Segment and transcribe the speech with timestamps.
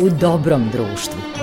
[0.00, 1.37] u dobrom društvu.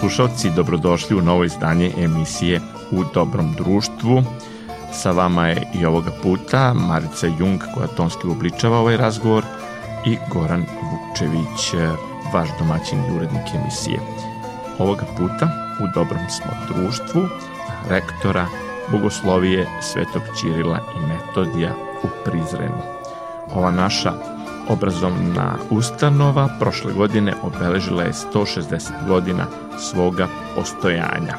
[0.00, 4.22] Slušalci, dobrodošli u novo izdanje emisije U dobrom društvu.
[4.92, 9.44] Sa vama je i ovoga puta Marica Jung koja tonski uobličava ovaj razgovor
[10.06, 11.74] i Goran Vukčević,
[12.32, 14.00] vaš domaćin i urednik emisije.
[14.78, 15.48] Ovoga puta
[15.80, 17.28] u dobrom smo društvu
[17.88, 18.46] rektora
[18.90, 22.82] Bogoslovije Svetog Ćirila i Metodija u Prizrenu.
[23.54, 24.37] Ova naša
[24.68, 29.46] obrazovna ustanova prošle godine obeležila je 160 godina
[29.78, 31.34] svoga postojanja.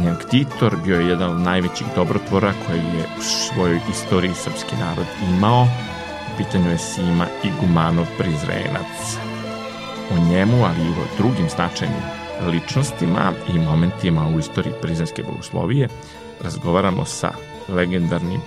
[0.00, 5.06] Njen ktitor bio je jedan od najvećih dobrotvora koji je u svojoj istoriji srpski narod
[5.36, 5.62] imao.
[6.34, 9.18] U pitanju je Sima Igumanov Prizrenac.
[10.12, 12.02] O njemu, ali i o drugim značajnim
[12.46, 15.88] ličnostima i momentima u istoriji prizrenske bogoslovije
[16.42, 17.30] razgovaramo sa
[17.68, 18.40] legendarnim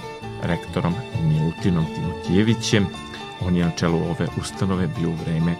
[0.44, 0.94] rektorom
[1.24, 2.88] Milutinom Timotijevićem,
[3.42, 5.56] On je na čelu ove ustanove bio u vreme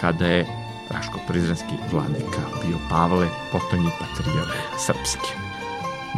[0.00, 0.46] kada je
[0.90, 4.52] Raško-Prizrenski vladika bio Pavle, potonji patrijarh
[4.86, 5.32] srpski.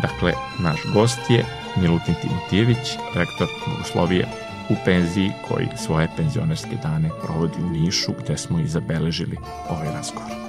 [0.03, 1.45] Dakle, naš gost je
[1.77, 4.27] Milutin Timotijević, rektor Bogoslovije
[4.71, 9.37] u penziji koji svoje penzionerske dane provodi u Nišu gde smo i zabeležili
[9.71, 10.44] ovaj razgovor.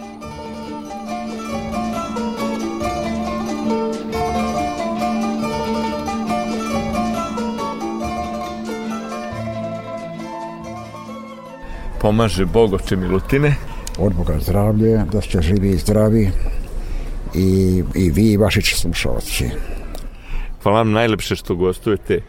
[12.06, 13.56] Pomaže Bog oče Milutine.
[13.98, 16.30] Od Boga zdravlje, da ste živi i zdravi
[17.36, 19.50] i, i vi i vaši slušalci.
[20.64, 22.20] Hvala vam najlepše što gostujete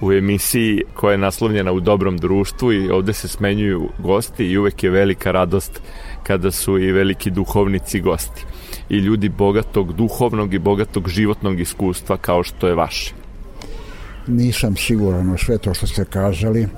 [0.00, 4.84] u emisiji koja je naslovljena u dobrom društvu i ovde se smenjuju gosti i uvek
[4.84, 5.80] je velika radost
[6.22, 8.44] kada su i veliki duhovnici gosti
[8.88, 13.14] i ljudi bogatog duhovnog i bogatog životnog iskustva kao što je vaše.
[14.26, 16.68] Nisam siguran u sve to što ste kazali,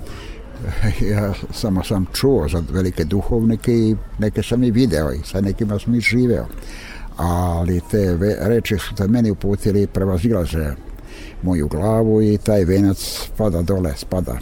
[1.13, 5.79] ja samo sam čuo za velike duhovnike i neke sam i video i sa nekima
[5.79, 6.47] sam i živeo.
[7.17, 10.75] Ali te reči su te meni uputili prevazilaze
[11.43, 14.39] moju glavu i taj venac spada dole, spada.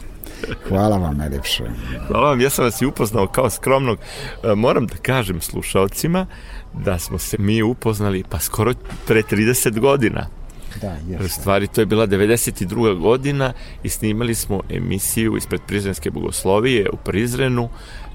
[0.69, 1.65] Hvala vam najljepše.
[2.09, 3.99] Hvala vam, ja sam vas i upoznao kao skromnog.
[4.45, 6.27] E, moram da kažem slušalcima
[6.75, 8.75] da smo se mi upoznali pa skoro
[9.07, 10.27] pre 30 godina.
[10.81, 11.29] Da, jeste.
[11.29, 12.99] Stvari, to je bila 92.
[13.01, 13.53] godina
[13.83, 17.69] i snimali smo emisiju ispred Prizrenske bogoslovije u Prizrenu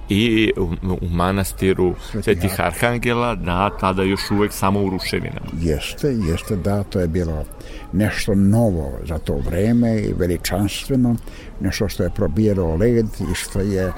[0.09, 0.69] i u,
[1.01, 5.47] u manastiru Svetih Arhangela, da, tada još uvek samo u ruševinama.
[5.61, 7.45] Jeste, jeste, da, to je bilo
[7.93, 11.15] nešto novo za to vreme i veličanstveno,
[11.59, 13.93] nešto što je probijelo led i što je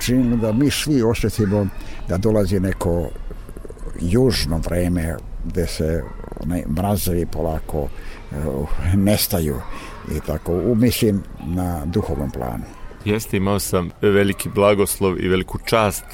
[0.00, 1.66] činilo da mi svi osjetimo
[2.08, 3.08] da dolazi neko
[4.00, 6.02] južno vreme gde se
[6.40, 9.56] onaj mrazovi polako uh, nestaju
[10.16, 12.64] i tako umislim na duhovnom planu.
[13.04, 16.04] Jeste, imao sam veliki blagoslov i veliku čast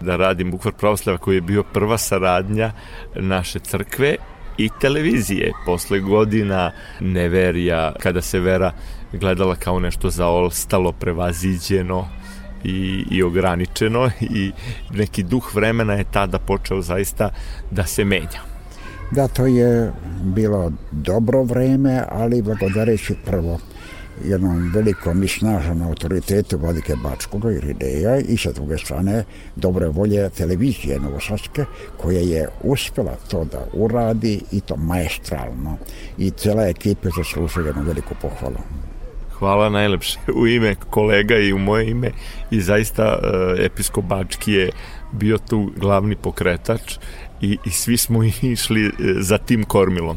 [0.00, 2.72] da radim Bukvar pravoslava koji je bio prva saradnja
[3.14, 4.16] naše crkve
[4.58, 8.72] i televizije posle godina neverija kada se vera
[9.12, 12.08] gledala kao nešto zaostalo, prevaziđeno
[12.64, 14.52] i, i ograničeno i
[14.90, 17.30] neki duh vremena je tada počeo zaista
[17.70, 18.49] da se menja.
[19.10, 23.58] Da, to je bilo dobro vreme, ali blagodareći prvo
[24.24, 29.24] jednom velikom i snažnom autoritetu Vladike Bačkoga i Rideja i sa druge strane
[29.56, 31.64] dobre volje televizije Novosadske
[31.96, 35.76] koja je uspela to da uradi i to maestralno.
[36.18, 38.58] I cela ekipa zaslužuje jednu veliku pohvalu.
[39.38, 42.10] Hvala najlepše u ime kolega i u moje ime.
[42.50, 44.70] I zaista uh, episkop Bački je
[45.12, 46.98] bio tu glavni pokretač
[47.40, 48.90] i, i svi smo išli e,
[49.20, 50.16] za tim kormilom.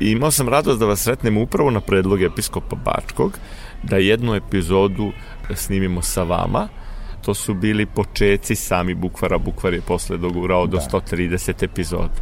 [0.00, 3.38] I imao sam radost da vas sretnem upravo na predlog episkopa Bačkog,
[3.82, 5.12] da jednu epizodu
[5.54, 6.68] snimimo sa vama,
[7.24, 9.38] to su bili počeci sami Bukvara.
[9.38, 10.70] Bukvar je posle dogurao da.
[10.70, 12.14] do 130 epizoda.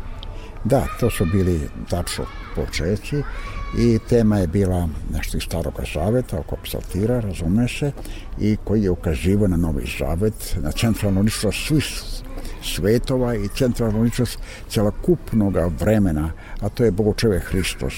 [0.64, 1.60] Da, to su bili
[1.90, 2.24] tačno
[2.54, 3.22] počeci
[3.78, 7.92] i tema je bila nešto iz starog zaveta oko psaltira, razume se,
[8.40, 11.84] i koji je ukazivo na novi zavet, na centralno ništo svih
[12.74, 17.94] svetova i centralnu ličnost celokupnog vremena, a to je Bogočeve Hristos,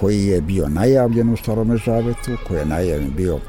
[0.00, 3.40] koji je bio najavljen u Starome Zavetu, koji je najavljen bio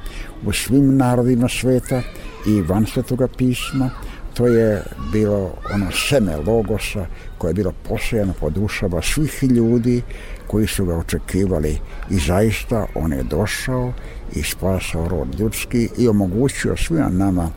[0.45, 2.01] u svim narodima sveta
[2.47, 3.89] i van svetoga pisma.
[4.33, 7.05] To je bilo ono seme logosa
[7.37, 10.01] koje je bilo posejano po dušama svih ljudi
[10.47, 11.79] koji su ga očekivali
[12.09, 13.93] i zaista on je došao
[14.35, 17.49] i spasao rod ljudski i omogućio svima nama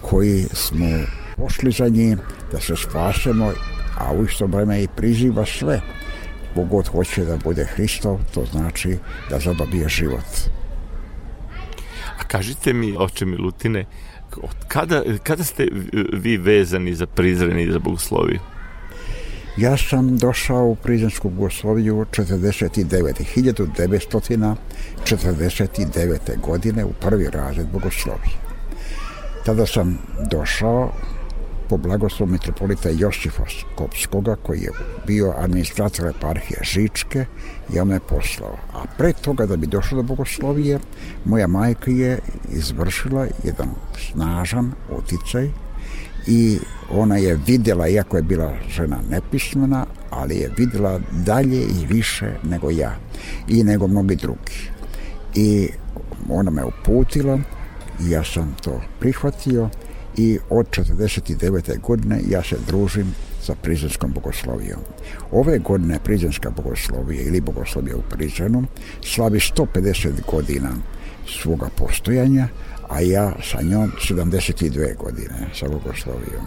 [0.00, 0.86] koji smo
[1.36, 2.18] pošli za njim
[2.52, 3.52] da se spasemo,
[3.98, 5.80] a u isto vreme i priziva sve.
[6.54, 8.98] Bogod hoće da bude Hristov, to znači
[9.30, 10.24] da zadobije život.
[12.20, 13.84] A kažite mi, oče Milutine,
[14.42, 15.68] od kada, kada ste
[16.12, 18.40] vi vezani za Prizren i za Bogosloviju?
[19.56, 23.24] Ja sam došao u Prizrensku Bogosloviju 49.
[25.06, 26.40] 1949.
[26.40, 28.34] godine u prvi razred Bogoslovije.
[29.44, 29.98] Tada sam
[30.30, 30.92] došao
[31.68, 34.70] po blagoslov mitropolita Josifa Skopskoga, koji je
[35.06, 37.26] bio administrator eparhije Žičke
[37.74, 38.56] i on me poslao.
[38.72, 40.78] A pre toga da bi došao do bogoslovije,
[41.24, 42.18] moja majka je
[42.52, 43.68] izvršila jedan
[44.10, 45.50] snažan uticaj
[46.26, 46.58] i
[46.90, 52.70] ona je vidjela, iako je bila žena nepismena, ali je vidjela dalje i više nego
[52.70, 52.96] ja
[53.48, 54.70] i nego mnogi drugi.
[55.34, 55.68] I
[56.28, 57.38] ona me uputila
[58.00, 59.68] i ja sam to prihvatio
[60.16, 61.80] i od 49.
[61.80, 64.80] godine ja se družim sa Prizrenskom bogoslovijom.
[65.32, 68.64] Ove godine Prizrenska bogoslovija ili bogoslovija u Prizrenu
[69.04, 70.70] slavi 150 godina
[71.42, 72.48] svoga postojanja,
[72.88, 76.44] a ja sa njom 72 godine sa bogoslovijom.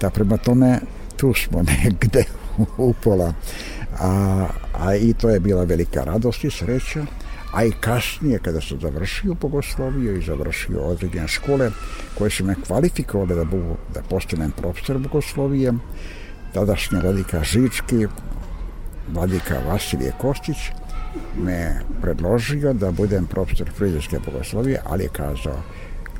[0.00, 0.80] Da prema tome
[1.16, 2.24] tu smo negde
[2.76, 3.34] upola,
[4.00, 7.06] a, a i to je bila velika radost i sreća
[7.52, 11.70] a i kasnije kada sam završio bogosloviju i završio određene škole
[12.18, 15.72] koje su me kvalifikovale da, budu, da postanem profesor bogoslovije,
[16.54, 18.06] tadašnja vladika Žički,
[19.12, 20.56] vladika Vasilije Kostić,
[21.36, 25.62] me predložio da budem profesor frizerske bogoslovije, ali je kazao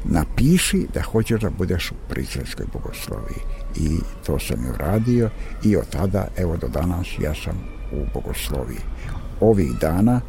[0.04, 3.40] napiši da hoćeš da budeš u prizrenskoj bogosloviji.
[3.76, 5.30] I to sam i uradio
[5.64, 7.54] i od tada, evo do danas, ja sam
[7.92, 8.80] u bogosloviji.
[9.40, 10.20] Ovih dana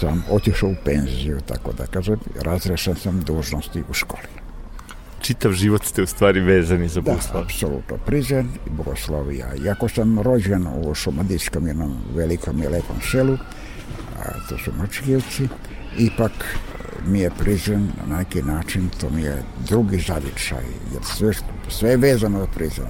[0.00, 4.28] sam otišao u penziju, tako da kažem, razrešen sam dužnosti u školi.
[5.20, 7.40] Čitav život ste u stvari vezani za Bogoslaviju.
[7.40, 9.54] Da, apsolutno, prizen i Bogoslavija.
[9.64, 13.38] Iako sam rođen u Šumadijskom jednom velikom i lepom selu,
[14.18, 15.48] a to su Mačkijevci,
[15.98, 16.32] ipak
[17.06, 21.32] mi je prizen na neki način, to mi je drugi zavičaj, jer sve,
[21.68, 22.86] sve je vezano za prizen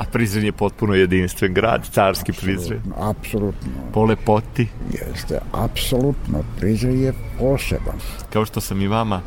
[0.00, 2.80] a Prizren je potpuno jedinstven grad, carski Prizren.
[2.96, 3.70] Apsolutno.
[3.92, 4.68] Po lepoti.
[4.92, 6.42] Jeste, apsolutno.
[6.60, 7.98] Prizren je poseban.
[8.32, 9.20] Kao što sam i vama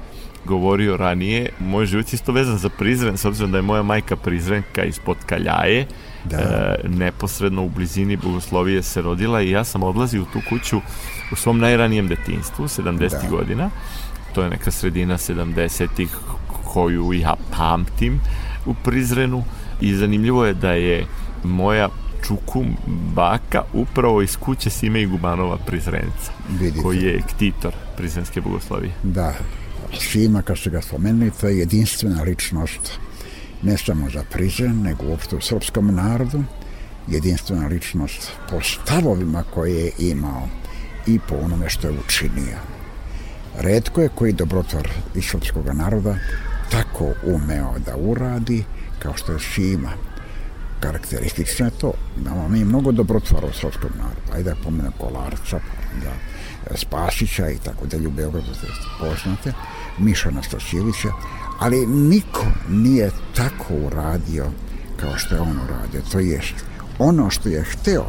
[0.46, 4.16] govorio ranije, moj život je isto vezan za Prizren, s obzirom da je moja majka
[4.16, 5.86] Prizrenka ispod Kaljaje,
[6.26, 6.38] da.
[6.38, 10.82] e, neposredno u blizini Bogoslovije se rodila i ja sam odlazio u tu kuću
[11.32, 13.10] u svom najranijem detinstvu, 70.
[13.10, 13.30] Da.
[13.30, 13.70] godina.
[14.36, 16.18] To je neka sredina 70-ih
[16.64, 18.20] koju ja pamtim
[18.66, 19.44] u Prizrenu
[19.84, 21.06] i zanimljivo je da je
[21.44, 21.90] moja
[22.28, 22.68] čukum
[23.16, 26.82] baka upravo iz kuće Sime i Gubanova Prizrenca, Vidite.
[26.82, 28.94] koji je ktitor Prizrenske bogoslavije.
[29.04, 29.34] Da,
[30.00, 33.00] Sima, kao ste ga spomenuli, to je jedinstvena ličnost
[33.64, 36.44] ne samo za Prizren, nego uopšte u srpskom narodu,
[37.08, 40.48] jedinstvena ličnost po stavovima koje je imao
[41.08, 42.58] i po onome što je učinio.
[43.60, 46.16] Redko je koji dobrotvor iz srpskog naroda
[46.72, 48.64] tako umeo da uradi
[49.04, 49.92] kao što je Šima.
[50.80, 51.94] Karakteristično je to.
[52.18, 54.34] Imamo mi mnogo dobrotvora u srpskom narodu.
[54.34, 55.60] Ajde da pomenu Kolarca,
[56.04, 56.12] da
[56.76, 58.68] Spasića i tako dalje u Beogradu da
[59.00, 59.54] poznate,
[59.98, 61.10] Miša Nastasijevića,
[61.60, 64.46] ali niko nije tako uradio
[65.00, 66.02] kao što je on uradio.
[66.12, 66.54] To jest,
[67.00, 68.06] ono što je hteo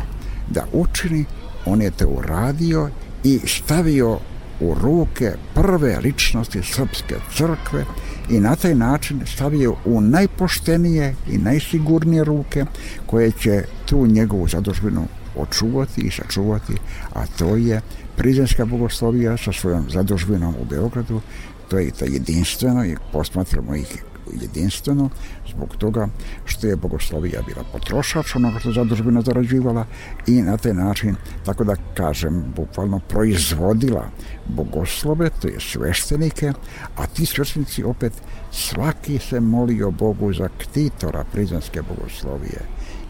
[0.51, 1.25] da učini,
[1.67, 2.91] on je to uradio
[3.25, 4.19] i stavio
[4.61, 7.85] u ruke prve ličnosti srpske crkve
[8.29, 12.65] i na taj način stavio u najpoštenije i najsigurnije ruke
[13.07, 16.75] koje će tu njegovu zadužbinu očuvati i sačuvati,
[17.13, 17.81] a to je
[18.17, 21.21] Prizrenska bogoslovija sa svojom zadužbinom u Beogradu,
[21.69, 24.05] to je to jedinstveno i posmatramo ih
[24.41, 25.11] jedinstveno
[25.51, 26.09] zbog toga
[26.45, 29.87] što je bogoslovija bila potrošač onoga što zadužbina zarađivala
[30.27, 34.11] i na taj način, tako da kažem, bukvalno proizvodila
[34.47, 36.53] bogoslove, to je sveštenike,
[36.97, 38.13] a ti sveštenici opet
[38.53, 42.61] svaki se molio Bogu za ktitora prizanske bogoslovije.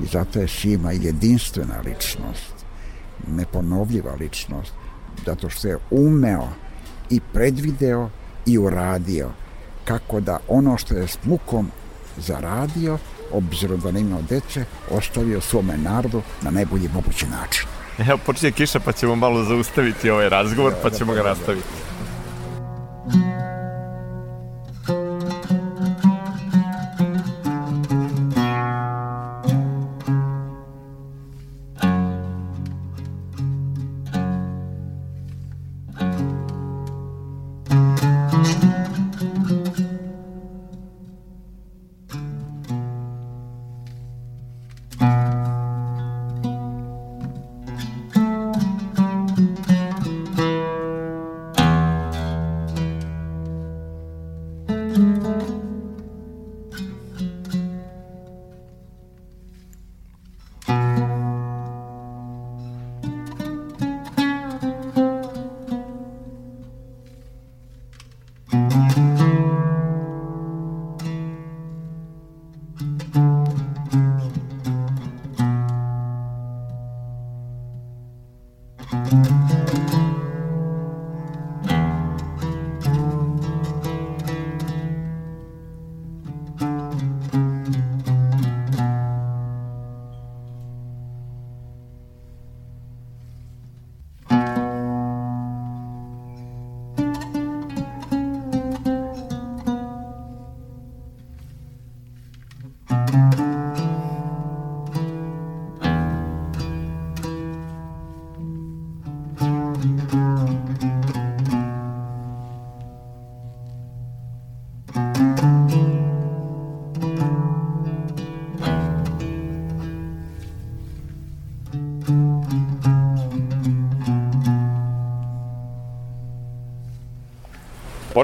[0.00, 2.54] I zato je Sima jedinstvena ličnost,
[3.28, 4.72] neponovljiva ličnost,
[5.26, 6.48] zato što je umeo
[7.10, 8.10] i predvideo
[8.46, 9.30] i uradio
[9.84, 11.70] kako da ono što je s mukom
[12.16, 12.98] zaradio,
[13.32, 17.66] obzirom da ne imao dece, ostavio svome narodu na najbolji mogući način.
[17.98, 21.68] Evo, počinje kiša, pa ćemo malo zaustaviti ovaj razgovor, pa ćemo ga nastaviti.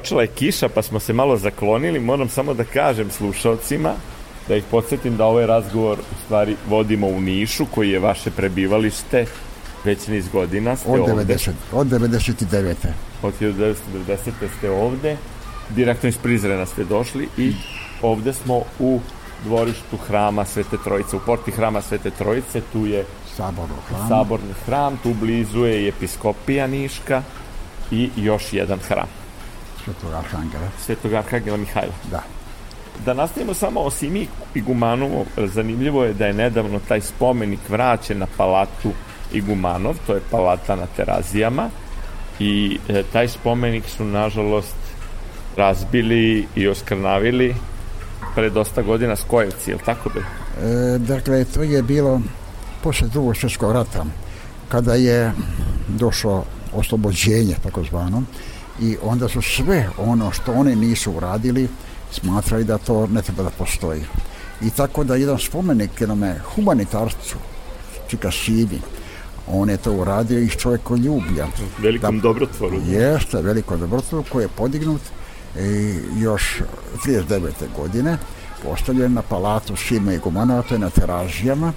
[0.01, 2.01] Počela je kiša pa smo se malo zaklonili.
[2.01, 3.93] Moram samo da kažem slušalcima
[4.49, 9.27] da ih podsjetim da ovaj razgovor u stvari vodimo u Nišu koji je vaše prebivalište
[9.85, 11.35] već niz godina ste od ovde.
[11.35, 12.75] 90, od 99.
[13.23, 14.31] Od 1990.
[14.59, 15.17] ste ovde.
[15.71, 17.53] Direktno iz Prizrena ste došli i
[18.03, 19.01] ovde smo u
[19.45, 23.05] dvorištu hrama Svete Trojice, u porti hrama Svete Trojice, tu je
[23.37, 24.09] Saborno hram.
[24.09, 27.23] saborni hram, tu blizu je i episkopija Niška
[27.91, 29.20] i još jedan hram.
[29.91, 30.69] Svetog Arhangela.
[30.87, 31.93] Svetog Arhangela Mihajla.
[32.11, 32.23] Da.
[33.05, 38.27] Da nastavimo samo o Simi Igumanovu, zanimljivo je da je nedavno taj spomenik vraćen na
[38.37, 38.93] palatu
[39.33, 41.71] Igumanov, to je palata na Terazijama
[42.39, 44.77] i e, taj spomenik su nažalost
[45.57, 47.55] razbili i oskrnavili
[48.35, 50.27] pre dosta godina Skojevci, je li tako bilo?
[50.27, 52.21] E, dakle, to je bilo
[52.83, 54.05] posle drugog svjetskog rata,
[54.69, 55.33] kada je
[55.89, 56.45] došlo
[56.75, 58.23] oslobođenje, tako zvano,
[58.81, 61.69] i onda su sve ono što oni nisu uradili
[62.13, 64.03] smatrali da to ne treba da postoji.
[64.63, 67.37] I tako da jedan spomenik jednome humanitarcu,
[68.09, 68.81] Čika Sivi,
[69.47, 71.47] on je to uradio iz čovjekoljublja.
[71.79, 72.81] Velikom da, dobrotvoru.
[72.87, 75.01] Jeste, velikom dobrotvoru koji je podignut
[75.59, 76.63] i još
[77.07, 77.51] 39.
[77.77, 78.19] godine
[78.63, 81.73] postavljen na palatu Šime i Gumanova, to je na Terazijama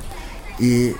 [0.59, 0.93] i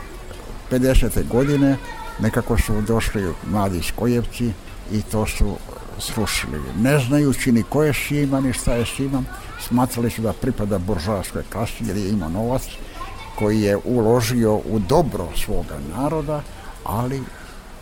[0.71, 1.27] 50.
[1.27, 1.77] godine
[2.19, 4.51] nekako su došli mladi Skojevci
[4.91, 5.57] i to su
[5.99, 6.59] srušili.
[6.79, 9.23] Ne znajući ni ko je Šima, ni šta je Šima,
[9.67, 12.61] smatrali su da pripada buržoaskoj klasi jer je imao novac
[13.39, 16.41] koji je uložio u dobro svoga naroda,
[16.83, 17.21] ali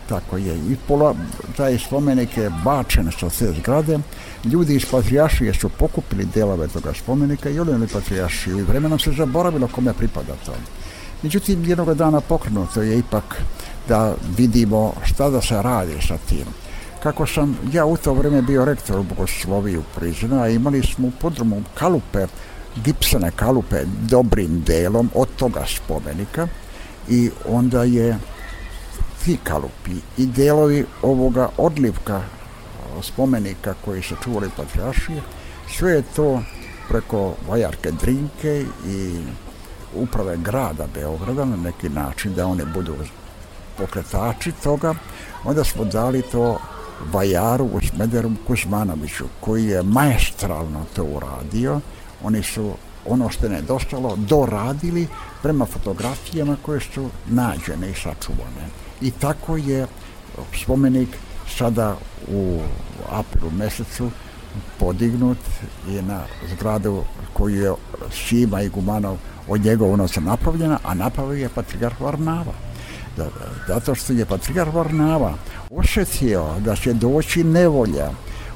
[0.08, 0.56] tako je.
[0.56, 1.14] I pola,
[1.56, 3.98] taj spomenik je bačen sa sve zgrade.
[4.44, 9.68] Ljudi iz Patrijašije su pokupili delove toga spomenika i odneli Patrijašiju i vremenom se zaboravilo
[9.68, 10.52] kome pripada to.
[11.22, 13.42] Međutim, jednog dana pokrenuto je ipak
[13.88, 16.61] da vidimo šta da se radi sa tim.
[17.02, 21.08] Kako sam ja u to vreme bio rektor u Bogosloviji u Prizinu, a imali smo
[21.08, 22.26] u podrumu kalupe,
[22.84, 26.48] gipsane kalupe dobrim delom od toga spomenika
[27.08, 28.18] i onda je
[29.24, 32.22] ti kalupi i delovi ovoga odlivka
[33.02, 35.22] spomenika koji se čuvali patrijašije,
[35.76, 36.42] sve je to
[36.88, 39.20] preko Vajarke Drinke i
[39.94, 42.94] uprave grada Beograda na neki način da one budu
[43.78, 44.94] pokretači toga,
[45.44, 46.58] onda smo dali to
[47.12, 51.80] Vajaru u Smederu Kuzmanoviću, koji je maestralno to uradio.
[52.22, 52.72] Oni su
[53.06, 55.06] ono što je nedostalo doradili
[55.42, 58.66] prema fotografijama koje su nađene i sačuvane.
[59.00, 59.86] I tako je
[60.62, 61.08] spomenik
[61.58, 61.96] sada
[62.28, 62.60] u
[63.10, 64.10] aprilu mesecu
[64.78, 65.38] podignut
[65.88, 66.20] i na
[66.54, 67.72] zgradu koju je
[68.10, 69.16] Šima i Gumanov
[69.48, 72.52] od njegovog noca napravljena, a napravio je patrijarh Varnava.
[73.16, 73.28] Da,
[73.68, 75.34] zato što je patrijarh Varnava
[75.76, 78.10] osjetio da će doći nevolja,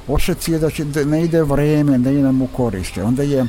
[0.07, 3.03] osjetio da će da ne ide vreme, da ide mu koriste.
[3.03, 3.45] Onda je,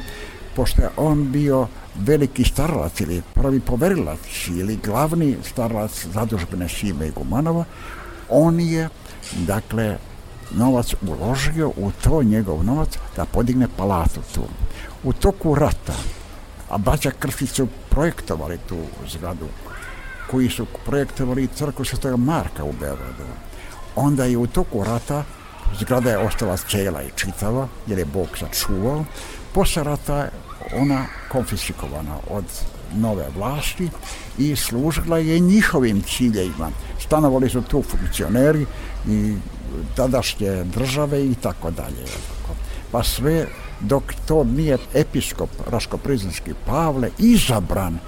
[0.56, 7.10] pošto je on bio veliki starlac ili prvi poverilac ili glavni starlac zadužbene Šime i
[7.10, 7.64] Gumanova,
[8.28, 8.88] on je,
[9.46, 9.98] dakle,
[10.50, 14.42] novac uložio u to njegov novac da podigne palatu tu.
[15.04, 15.96] U toku rata,
[16.70, 18.76] a Bađa Krstić su projektovali tu
[19.08, 19.46] zgradu,
[20.30, 23.47] koji su projektovali crku Svetoga Marka u Beogradu
[23.98, 25.24] onda je u toku rata
[25.78, 29.04] zgrada je ostala cela i čitava, jer je Bog sačuvao.
[29.54, 30.28] Posle rata
[30.76, 32.44] ona konfiskovana od
[32.94, 33.88] nove vlasti
[34.38, 36.70] i služila je njihovim ciljevima.
[37.00, 38.66] Stanovali su tu funkcioneri
[39.08, 39.34] i
[39.96, 42.04] tadašnje države i tako dalje.
[42.92, 43.46] Pa sve
[43.80, 47.98] dok to nije episkop Raško-Prizanski Pavle izabran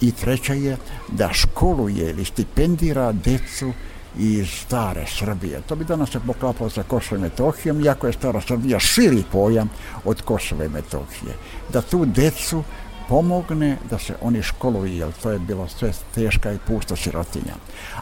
[0.00, 0.76] i treća je
[1.12, 3.72] da školuje ili stipendira decu
[4.18, 5.60] iz stare Srbije.
[5.68, 9.70] To bi danas se poklapalo sa Kosovo i Metohijom, iako je stara Srbija širi pojam
[10.04, 11.34] od Kosova i Metohije.
[11.72, 12.62] Da tu decu
[13.08, 17.54] pomogne da se oni školuju, jer to je bilo sve teška i pusta sirotinja.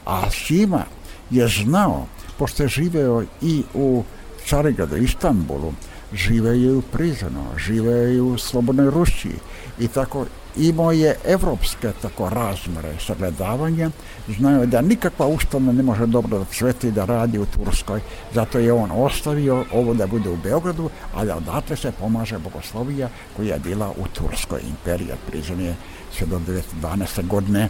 [0.06, 0.84] A Šima
[1.30, 2.06] je znao,
[2.38, 4.04] pošto je živeo i u
[4.46, 5.72] Carigradu, Istanbulu,
[6.12, 9.36] živeo u Prizanu, živeo u Slobodnoj Rusiji
[9.78, 13.90] i tako imao je evropske tako razmere sagledavanja,
[14.28, 18.00] znaju da nikakva ustanova ne može dobro da cveti da radi u Turskoj,
[18.34, 23.08] zato je on ostavio ovo da bude u Beogradu, a da odatle se pomaže bogoslovija
[23.36, 25.76] koja je bila u Turskoj imperija, prizan je
[26.16, 26.40] sve do
[26.82, 27.28] 1912.
[27.28, 27.68] godine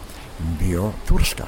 [0.59, 1.43] bio Turska.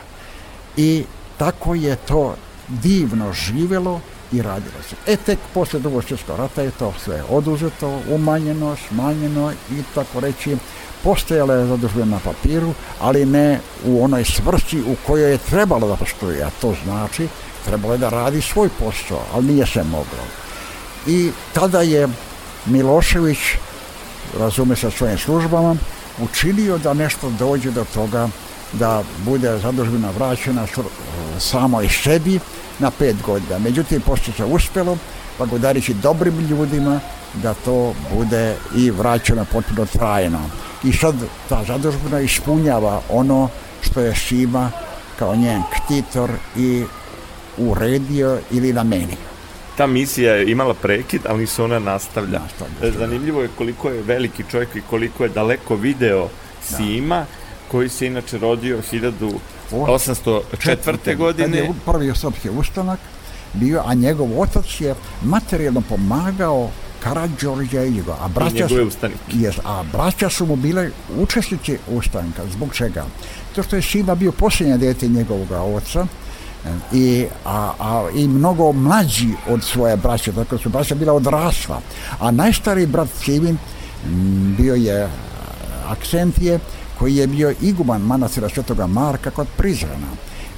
[0.78, 1.04] I
[1.38, 2.36] tako je to
[2.68, 4.96] divno živelo i radilo se.
[5.08, 10.58] E tek posle drugog svjetskog rata je to sve oduzeto, umanjeno, smanjeno i tako reći
[11.06, 15.96] postojala je zadužbina na papiru, ali ne u onoj svrsi u kojoj je trebalo da
[15.96, 17.28] postoji, a to znači
[17.66, 20.26] trebalo je da radi svoj posao, ali nije se moglo.
[21.08, 22.08] I tada je
[22.66, 23.38] Milošević,
[24.40, 25.76] razume sa svojim službama,
[26.22, 28.30] učinio da nešto dođe do toga
[28.74, 30.68] da bude zadužbina vraćena
[31.40, 32.40] samo i sebi
[32.80, 33.60] na pet godina.
[33.60, 34.98] Međutim, pošto se uspelo,
[35.38, 37.00] blagodarići dobrim ljudima,
[37.34, 40.40] da to bude i vraćeno potpuno trajno.
[40.84, 41.16] I sad
[41.50, 43.50] ta zadužbina ispunjava ono
[43.82, 44.72] što je Šima
[45.20, 46.84] kao njen ktitor i
[47.58, 49.18] uredio ili namenio.
[49.78, 52.40] Ta misija je imala prekid, ali se ona nastavlja.
[52.40, 53.00] nastavlja.
[53.00, 56.30] Zanimljivo je koliko je veliki čovjek i koliko je daleko video
[56.64, 57.26] Sima, da.
[57.72, 61.18] koji se inače rodio 1804.
[61.18, 61.58] godine.
[61.58, 63.00] Kad je prvi srpski ustanak
[63.56, 68.16] bio, a njegov otac je materijalno pomagao Karadžorđa i njegov.
[68.22, 68.90] A braća, su,
[69.34, 72.42] jes, a braća su mu bile učesnici ustanka.
[72.52, 73.06] Zbog čega?
[73.56, 76.08] To što je Šima bio posljednje dete njegovog oca,
[76.94, 81.82] i, a, a, i mnogo mlađi od svoje braće, tako su braća bila odrasla.
[82.20, 83.58] A najstariji brat Simin
[84.58, 85.10] bio je
[85.88, 86.60] Aksentije,
[87.00, 90.08] koji je bio iguman manastira Svetoga Marka kod Prizrena.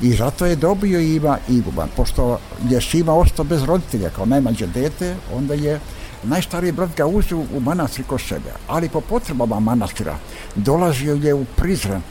[0.02, 5.16] I zato je dobio ima iguman, pošto je Šima ostao bez roditelja kao najmlađe dete,
[5.34, 5.80] onda je
[6.24, 10.18] najstariji brat ga uzeo u manastir kod sebe, ali po potrebama manastira
[10.56, 12.02] dolazio je u Prizren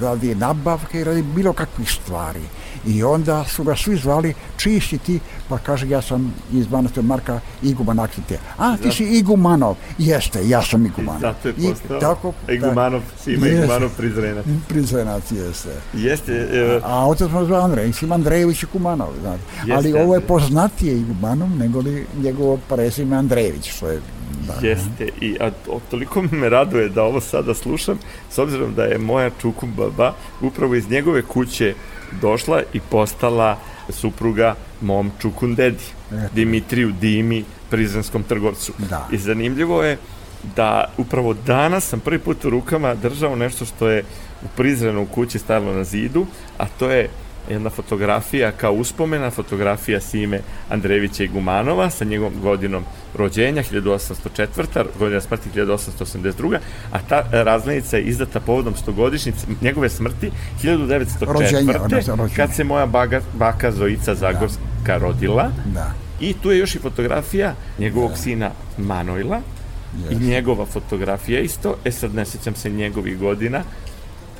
[0.00, 2.42] radi nabavke i radi bilo kakvih stvari.
[2.86, 5.20] I onda su ga svi zvali, čiji si ti?
[5.48, 8.38] Pa kaže, ja sam iz manastira Marka Iguman Aksite.
[8.58, 9.76] A, ti si Igumanov.
[9.98, 11.18] Jeste, ja sam Igumanov.
[11.18, 14.44] I zato je postao I, tako, Igumanov, da, ima jeste, Igumanov Prizrenac.
[14.68, 15.70] Prizrenac, jeste.
[15.94, 16.32] Jeste.
[16.32, 19.08] E, a, otac smo zvao Andrej, Sim Andrejević Igumanov.
[19.20, 19.72] Znači.
[19.72, 24.00] Ali ovo je poznatije Igumanov nego li njegovo prezime Andrejević, što je
[24.46, 24.66] Da.
[24.68, 27.98] Jeste, i a, o, toliko me raduje da ovo sada slušam,
[28.30, 31.74] s obzirom da je moja čukum baba upravo iz njegove kuće
[32.20, 33.58] došla i postala
[33.88, 36.34] supruga mom čukun dedi, Eto.
[36.34, 38.72] Dimitriju Dimi, prizrenskom trgovcu.
[38.78, 39.08] Da.
[39.12, 39.98] I zanimljivo je
[40.56, 44.04] da upravo danas sam prvi put u rukama držao nešto što je
[44.44, 46.26] u Prizrenu u kući stajalo na zidu,
[46.58, 47.08] a to je
[47.50, 54.84] jedna fotografija kao uspomena, fotografija Sime Andrejevića i Gumanova sa njegovom godinom rođenja 1804.
[54.98, 56.58] godina smrti 1882.
[56.92, 60.30] A ta razglednica je izdata povodom 100-godišnjice njegove smrti
[60.62, 61.32] 1904.
[61.32, 61.72] Rođenje,
[62.36, 64.98] kad se moja baga, baka Zojica Zagorska da.
[64.98, 65.50] rodila.
[65.74, 65.92] Da.
[66.20, 68.16] I tu je još i fotografija njegovog da.
[68.16, 69.40] sina Manojla,
[69.96, 70.12] Yes.
[70.12, 73.62] I njegova fotografija isto, e sad ne sećam se njegovih godina,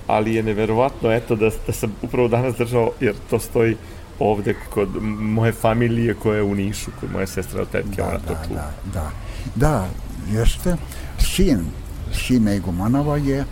[0.07, 3.77] ali je neverovatno eto da, da sam upravo danas držao, jer to stoji
[4.19, 4.89] ovde kod
[5.21, 8.55] moje familije koja je u Nišu, kod moje sestre od tetke, da, ona to da,
[8.55, 9.11] Da, da,
[9.55, 9.87] da,
[10.33, 10.77] jeste.
[11.19, 11.65] Sin
[12.13, 13.45] Sine Igumanova je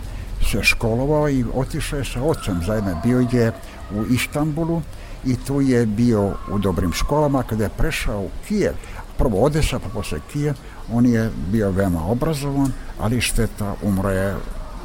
[0.51, 3.01] se školovao i otišao je sa ocem zajedno.
[3.03, 3.51] Bio je
[3.95, 4.81] u Istanbulu
[5.25, 7.43] i tu je bio u dobrim školama.
[7.43, 8.73] Kada je prešao u Kijev,
[9.17, 10.53] prvo Odesa, pa posle Kijev,
[10.93, 14.35] on je bio veoma obrazovan, ali šteta, umro je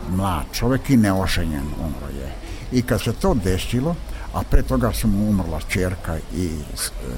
[0.08, 2.32] mlad čovek i neoženjen umro je.
[2.72, 3.96] I kad se to desilo,
[4.34, 6.50] a pre toga su mu umrla čerka i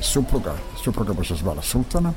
[0.00, 2.12] supruga, supruga bi se zvala Sultana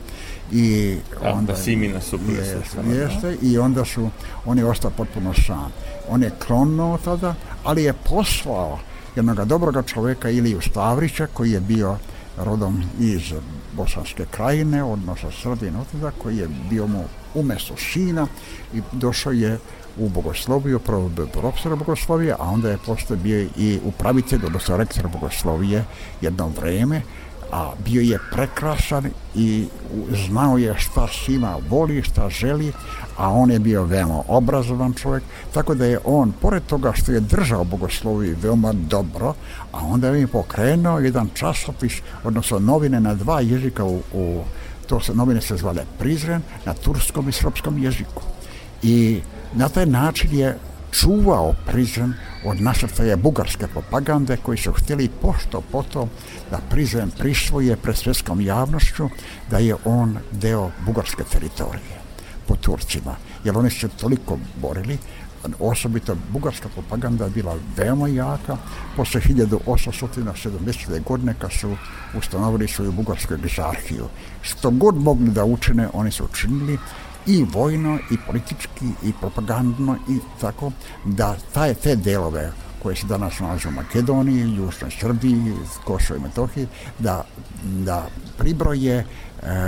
[0.51, 1.53] i onda...
[1.53, 2.95] Da, Simina supruga jest, Sultana.
[2.95, 3.47] Jeste, da.
[3.47, 4.09] i onda su,
[4.45, 5.71] on je ostao potpuno sam.
[6.09, 8.79] On je klonuo tada, ali je poslao
[9.15, 11.97] jednog dobroga čoveka Iliju Stavrića koji je bio
[12.37, 13.33] rodom iz
[13.73, 15.29] Bosanske krajine, odnosno
[15.81, 18.27] otada, koji je bio mu umesto sina
[18.73, 19.59] i došao je
[19.97, 25.07] u Bogosloviju, prvo bio profesor Bogoslovije, a onda je posle bio i upravitelj, odnosno rektor
[25.07, 25.85] Bogoslovije
[26.21, 27.01] jedno vreme,
[27.51, 29.05] a bio je prekrasan
[29.35, 29.67] i
[30.27, 32.73] znao je šta svima voli, šta želi,
[33.17, 37.19] a on je bio veoma obrazovan čovjek, tako da je on, pored toga što je
[37.19, 39.33] držao bogoslovi veoma dobro,
[39.71, 44.43] a onda je pokrenuo jedan časopis, odnosno novine na dva jezika u, u
[44.87, 48.23] to se novine se zvale Prizren na turskom i srpskom jeziku.
[48.83, 49.21] I
[49.53, 50.57] na taj način je
[50.91, 52.13] čuvao Prizren
[52.45, 56.09] od nasrtaja bugarske propagande koji su htjeli pošto potom
[56.51, 59.09] da Prizren prisvoje pred svjetskom javnošću
[59.49, 61.99] da je on deo bugarske teritorije
[62.47, 63.15] po Turcima.
[63.43, 64.97] Jer oni su toliko borili
[65.59, 68.57] osobito bugarska propaganda bila veoma jaka
[68.95, 71.03] posle 1870.
[71.03, 71.75] godine kad su
[72.17, 74.07] ustanovili svoju bugarsku egzarhiju.
[74.41, 76.77] Što god mogli da učine, oni su učinili
[77.27, 80.71] i vojno, i politički, i propagandno, i tako,
[81.05, 82.51] da taj, te delove
[82.83, 86.67] koje se danas nalaze u Makedoniji, Južnoj Srbiji, Kosovo i Metohiji,
[86.99, 87.23] da,
[87.63, 88.07] da
[88.37, 89.05] pribroje e,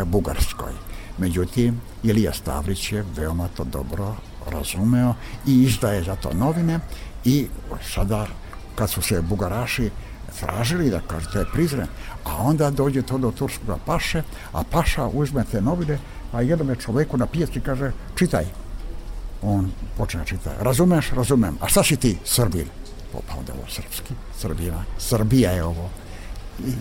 [0.05, 0.73] Bugarskoj.
[1.17, 4.15] Međutim, Ilija Stavrić je veoma to dobro
[4.51, 5.13] razumeo
[5.47, 6.79] i izdaje za to novine
[7.25, 7.47] i
[7.93, 8.27] sada
[8.75, 9.89] kad su se Bugaraši
[10.39, 11.87] tražili da kaže to je Prizren,
[12.23, 15.99] a onda dođe to do turskog paše, a paša uzme te novine
[16.31, 18.45] a jednom je čoveku na pijaci kaže, čitaj.
[19.41, 20.63] On počne čitati.
[20.63, 21.11] Razumeš?
[21.11, 21.57] Razumem.
[21.61, 22.17] A šta si ti?
[22.25, 22.67] Srbin.
[23.11, 24.13] Pa onda ovo srpski.
[24.37, 24.83] Srbina.
[24.97, 25.89] Srbija je ovo.
[26.59, 26.71] I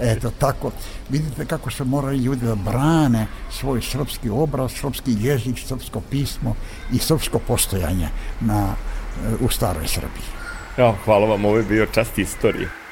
[0.00, 0.70] eto tako.
[1.08, 6.54] Vidite kako se moraju ljudi da brane svoj srpski obraz, srpski jezik, srpsko pismo
[6.92, 8.08] i srpsko postojanje
[8.40, 8.74] na,
[9.40, 10.28] u staroj Srbiji.
[10.78, 12.83] Ja, hvala vam, ovo je bio čast istorije.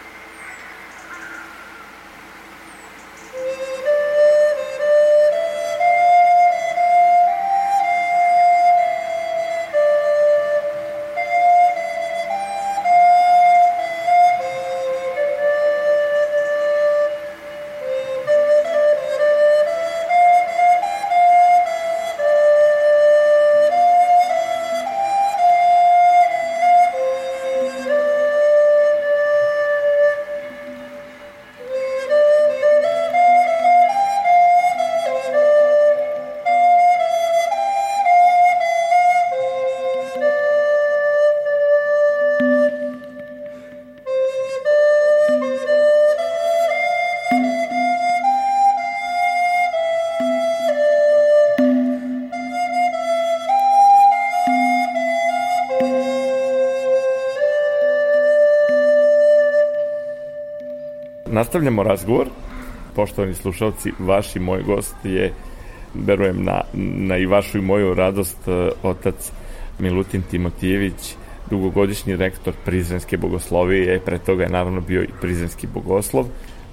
[61.42, 62.28] Nastavljamo razgovor.
[62.94, 65.32] Poštovani slušalci, vaš i moj gost je,
[65.94, 66.60] verujem, na,
[67.08, 69.32] na i vašu i moju radost, e, otac
[69.78, 71.14] Milutin Timotijević,
[71.50, 76.26] dugogodišnji rektor Prizrenske bogoslovije, pre toga je naravno bio i Prizrenski bogoslov,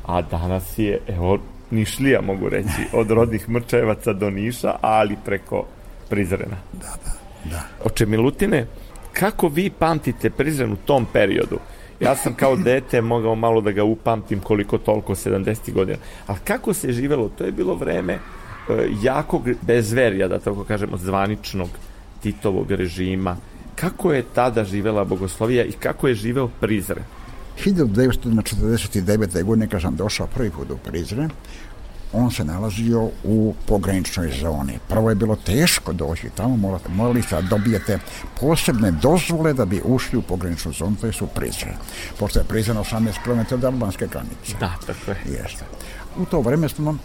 [0.05, 1.39] a danas je, evo,
[1.71, 5.65] Nišlija, mogu reći, od rodnih mrčevaca do Niša, ali preko
[6.09, 6.57] Prizrena.
[6.73, 7.11] Da, da,
[7.51, 7.63] da.
[7.85, 8.65] Oče Milutine,
[9.13, 11.59] kako vi pamtite Prizren u tom periodu?
[11.99, 15.73] Ja sam kao dete mogao malo da ga upamtim koliko toliko 70.
[15.73, 15.97] godina.
[16.27, 17.29] Ali kako se živelo?
[17.37, 18.19] To je bilo vreme e,
[19.03, 21.69] jakog bezverja, da tako kažemo, zvaničnog
[22.21, 23.37] Titovog režima.
[23.75, 27.03] Kako je tada živela Bogoslovija i kako je živeo Prizren?
[27.65, 29.43] 1949.
[29.43, 31.29] godine kad sam došao prvi put u Prizren,
[32.13, 34.79] on se nalazio u pograničnoj zoni.
[34.87, 37.99] Prvo je bilo teško doći tamo, morali ste da dobijete
[38.39, 41.75] posebne dozvole da bi ušli u pograničnu zonu, to je su Prizren.
[42.19, 44.57] Pošto je Prizren 18 km od albanske granice.
[44.59, 45.17] Da, tako je.
[45.25, 45.65] Jeste.
[46.17, 46.97] U to vreme smo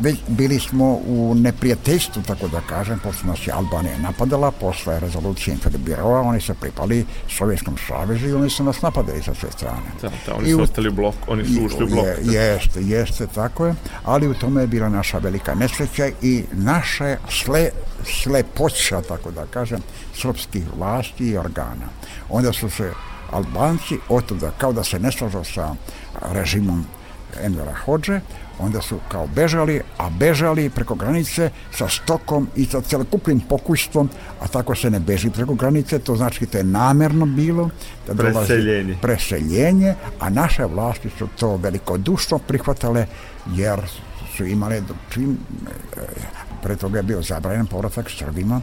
[0.00, 5.54] već bili smo u neprijateljstvu, tako da kažem, posle nas je Albanija napadala, posle rezolucije
[5.54, 9.90] Interbiroa, oni su pripali Sovjetskom savezu i oni su nas napadali sa sve strane.
[10.02, 12.06] Da, da, oni su ostali blok, oni su ušli u blok.
[12.06, 13.74] Je, jeste, jeste, tako je,
[14.04, 17.70] ali u tome je bila naša velika nesreća i naše sle,
[18.04, 19.80] slepoća, tako da kažem,
[20.14, 21.88] srpskih vlasti i organa.
[22.28, 22.92] Onda su se
[23.30, 25.74] Albanci otuda, kao da se ne slažu sa
[26.32, 26.86] režimom
[27.42, 28.20] Envera Hođe,
[28.58, 34.48] onda su kao bežali, a bežali preko granice sa stokom i sa celokupnim pokuštvom, a
[34.48, 37.70] tako se ne beži preko granice, to znači to je namerno bilo
[38.06, 38.98] da preseljenje.
[39.02, 43.06] preseljenje, a naše vlasti su to velikodušno prihvatale
[43.54, 43.80] jer
[44.36, 46.00] su imale čim e,
[46.62, 48.60] pre toga je bio zabranjen povratak Srbima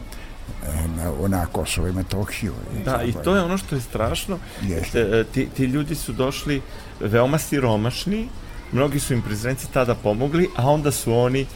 [0.96, 2.52] na, na Kosovo i Metohiju.
[2.84, 4.38] Da, i to je ono što je strašno.
[4.62, 5.24] Jeste.
[5.24, 6.62] Ti, ti ljudi su došli
[7.00, 8.28] veoma siromašni,
[8.74, 11.46] mnogi su im prezrenci tada pomogli, a onda su oni,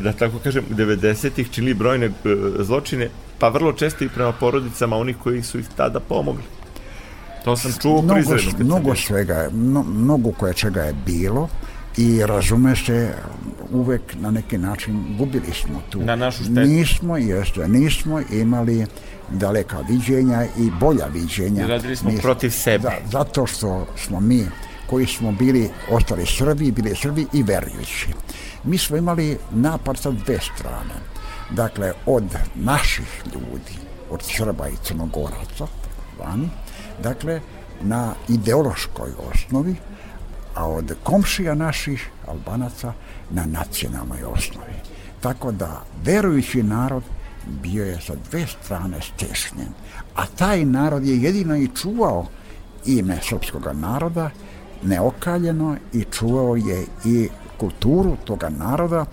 [0.00, 2.10] da tako kažem, u 90-ih činili brojne e,
[2.58, 6.42] zločine, pa vrlo često i prema porodicama onih koji su ih tada pomogli.
[7.44, 8.64] To sam čuo mnogo, prizredno.
[8.64, 11.48] Mnogo svega, mno, mnogo koje čega je bilo
[11.96, 13.14] i razume se
[13.70, 16.00] uvek na neki način gubili smo tu.
[16.00, 16.60] Na našu štetu.
[16.60, 18.86] Nismo, jeste, nismo imali
[19.30, 21.64] daleka viđenja i bolja viđenja.
[21.64, 22.82] I radili smo nismo, protiv sebe.
[22.82, 24.46] Da, zato što smo mi
[24.90, 28.08] koji smo bili ostali Srbi, bili Srbi i verujući.
[28.64, 30.94] Mi smo imali napad sa dve strane.
[31.50, 32.24] Dakle, od
[32.54, 33.74] naših ljudi,
[34.10, 35.66] od Srba i Crnogoraca,
[36.18, 36.48] vani,
[37.02, 37.40] dakle,
[37.80, 39.76] na ideološkoj osnovi,
[40.54, 42.92] a od komšija naših Albanaca
[43.30, 44.74] na nacionalnoj osnovi.
[45.20, 47.02] Tako da verujući narod
[47.62, 49.68] bio je sa dve strane stešnjen,
[50.14, 52.26] a taj narod je jedino i čuvao
[52.86, 54.30] ime srpskog naroda
[54.82, 59.06] neokaljeno i čuvao je i kulturu toga naroda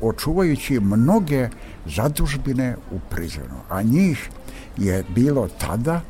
[0.00, 1.48] očuvajući mnoge
[1.86, 3.56] zadužbine u prizrenu.
[3.68, 4.30] A njih
[4.76, 6.00] je bilo tada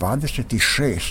[0.00, 1.02] 26 e,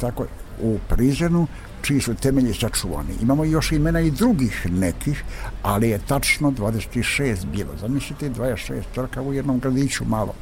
[0.00, 0.26] tako
[0.62, 1.46] u prizrenu
[1.86, 3.14] čiji su temelji sačuvani.
[3.22, 5.24] Imamo još imena i drugih nekih,
[5.62, 7.70] ali je tačno 26 bilo.
[7.80, 10.34] Zamislite, 26 crka u jednom gradiću malo.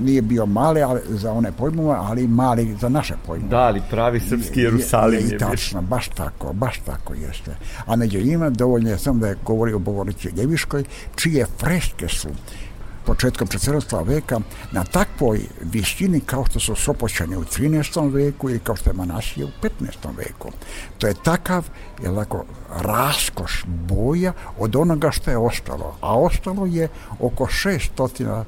[0.00, 3.50] Nije bio male ali, za one pojmove, ali mali za naše pojmove.
[3.50, 7.56] Da, ali pravi srpski Jerusalim je, je, je tačno, baš tako, baš tako jeste.
[7.86, 10.84] A među njima dovoljno je samo da je govorio o Bogorici Ljeviškoj,
[11.16, 12.28] čije freske su
[13.06, 14.06] početkom 14.
[14.06, 14.40] veka
[14.72, 18.12] na takvoj visini kao što su Sopoćani u 13.
[18.12, 20.16] veku ili kao što je Manasije u 15.
[20.16, 20.50] veku.
[20.98, 21.68] To je takav
[22.02, 25.96] je lako, raskoš boja od onoga što je ostalo.
[26.00, 26.88] A ostalo je
[27.20, 28.44] oko 640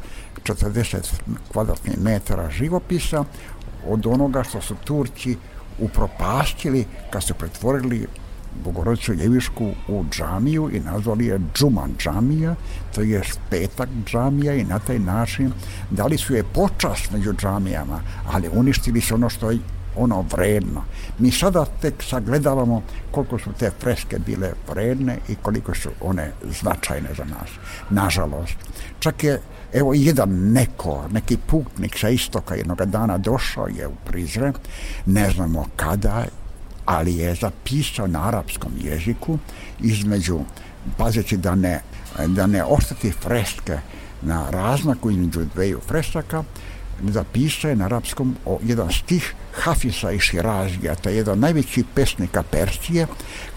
[1.53, 3.25] kvadratnih metara živopisa
[3.87, 5.37] od onoga što su Turci
[5.79, 8.07] upropastili kad su pretvorili
[8.65, 12.55] Bogorodicu Ljevišku u džamiju i nazvali je Džuman džamija,
[12.95, 15.53] to je petak džamija i na taj način
[15.91, 18.01] dali su je počas među džamijama,
[18.33, 19.59] ali uništili su ono što je
[19.97, 20.83] ono vredno.
[21.19, 27.09] Mi sada tek sagledavamo koliko su te freske bile vredne i koliko su one značajne
[27.17, 27.51] za nas.
[27.91, 28.57] Nažalost.
[28.99, 29.41] Čak je
[29.75, 34.53] Evo jedan neko, neki putnik sa istoka jednog dana došao je u Prizre,
[35.07, 36.25] ne znamo kada
[36.87, 39.39] ali je zapisao na arapskom jeziku
[39.81, 40.41] između,
[40.97, 41.81] pazeći da ne,
[42.27, 43.79] da ne ostati freske
[44.23, 46.45] na razmaku između dveju fresaka,
[47.03, 52.43] zapisao je na arapskom o, jedan stih Hafisa i Širazija, to je jedan najveći pesnika
[52.43, 53.07] Persije,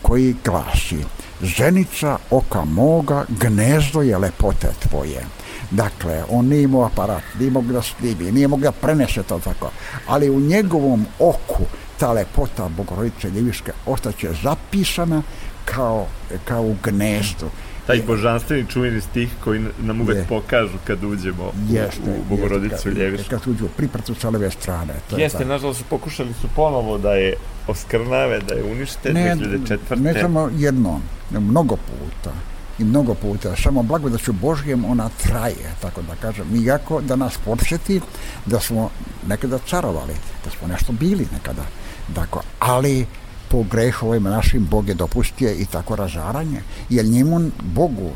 [0.02, 0.98] koji glasi
[1.42, 5.26] Zenica oka moga, gnezdo je lepote tvoje.
[5.72, 9.72] Dakle, on nije imao aparat, nije mogu da slivi, nije mogu da prenese to tako,
[10.08, 11.64] ali u njegovom oku
[12.00, 15.22] ta lepota Bogorodice Ljeviške ostaće zapisana
[15.66, 16.08] kao,
[16.46, 17.50] kao u gnezdu.
[17.88, 20.26] Taj božanstveni čuveni stih koji nam uvek je.
[20.30, 23.30] pokažu kad uđemo jeste, u, u Bogorodicu Ljevišku.
[23.30, 24.94] Kad uđu u pripratu sa leve strane.
[25.10, 27.34] To jeste, je nažalost, pokušali su ponovo da je
[27.68, 30.00] oskrnave, da je unište ne, 2004.
[30.00, 31.00] Ne samo jedno,
[31.32, 32.32] mnogo puta
[32.80, 38.02] i mnogo puta, samo blagodaću Božjem ona traje, tako da kažem, iako da nas podsjeti
[38.46, 38.90] da smo
[39.28, 40.14] nekada carovali,
[40.46, 41.64] da smo nešto bili nekada,
[42.08, 43.06] Dakle, ali
[43.50, 48.12] po grehovima našim Bog je dopustio i tako razaranje, jer njemu Bogu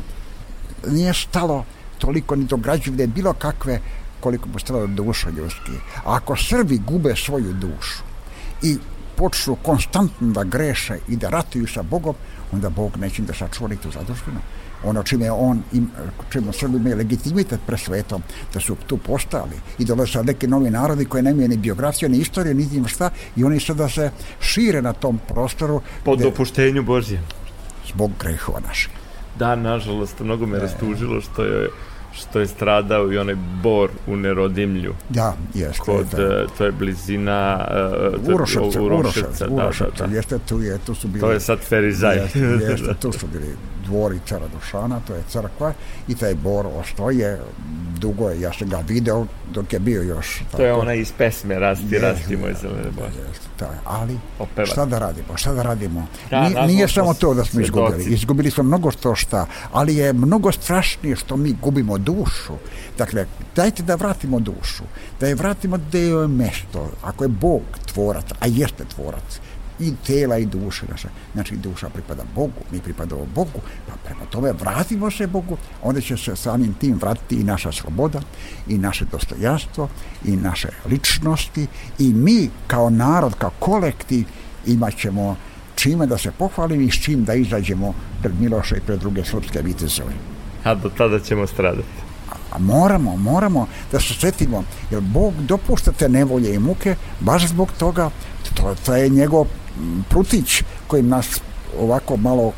[0.88, 1.64] nije stalo
[1.98, 3.80] toliko ni do građevine bilo kakve
[4.20, 5.72] koliko mu stalo duša ljudski.
[6.04, 8.02] A ako Srbi gube svoju dušu
[8.62, 8.78] i
[9.16, 12.14] počnu konstantno da greše i da ratuju sa Bogom,
[12.52, 14.40] onda Bog neće da sačuva tu zadužbinu
[14.84, 15.90] ono čime on im,
[16.32, 18.22] čime Srbi imaju legitimitet pre svetom
[18.54, 22.18] da su tu postali i dolaze sad neki novi narodi koji nemaju ni biografiju, ni
[22.18, 26.82] istoriju, ni tim šta i oni sada se šire na tom prostoru po gde, dopuštenju
[26.82, 27.20] Božje
[27.88, 29.02] zbog grehova naših
[29.38, 31.68] da, nažalost, mnogo me rastužilo što je
[32.14, 34.94] što je stradao i onaj bor u Nerodimlju.
[35.08, 35.78] Da, jeste.
[35.78, 36.22] Kod, da.
[36.22, 37.68] E, to je blizina
[38.28, 40.14] uh, Uroševca, Uroševca, da, da, da.
[40.14, 41.20] Jeste, tu je, tu su bili...
[41.20, 42.16] To je sad Ferizaj.
[42.16, 45.72] Jeste, jeste, tu su bili dvori cara Dušana, to je crkva
[46.08, 47.38] i taj bor ostoje
[48.02, 50.38] dugo je, ja sam ga video dok je bio još.
[50.38, 50.56] Tako.
[50.56, 52.90] To je ona iz pesme Rasti, je, Rasti moj zelene.
[53.58, 54.66] Da, ali Opeva.
[54.66, 56.06] šta da radimo, šta da radimo?
[56.30, 60.12] Da, nije, nije samo to da smo izgubili, izgubili smo mnogo što šta, ali je
[60.12, 62.54] mnogo strašnije što mi gubimo dušu.
[62.98, 64.84] Dakle, dajte da vratimo dušu,
[65.20, 69.40] da je vratimo gde je mesto, ako je Bog tvorac, a jeste tvorac,
[69.80, 71.08] i tela i duše naše.
[71.34, 76.16] Znači, duša pripada Bogu, mi pripadamo Bogu, pa prema tome vratimo se Bogu, onda će
[76.16, 78.20] se samim tim vratiti i naša sloboda,
[78.68, 79.88] i naše dostojanstvo,
[80.24, 81.66] i naše ličnosti,
[81.98, 84.24] i mi kao narod, kao kolektiv,
[84.66, 85.36] imat ćemo
[85.74, 89.62] čime da se pohvalimo i s čim da izađemo pred Miloša i pred druge srpske
[89.62, 90.12] vitezove.
[90.64, 92.02] A do tada ćemo stradati.
[92.52, 97.72] A moramo, moramo da se svetimo, jer Bog dopušta te nevolje i muke baš zbog
[97.78, 98.10] toga,
[98.54, 99.46] to, to je njegov
[100.08, 101.40] prutić kojim nas
[101.78, 102.52] ovako malo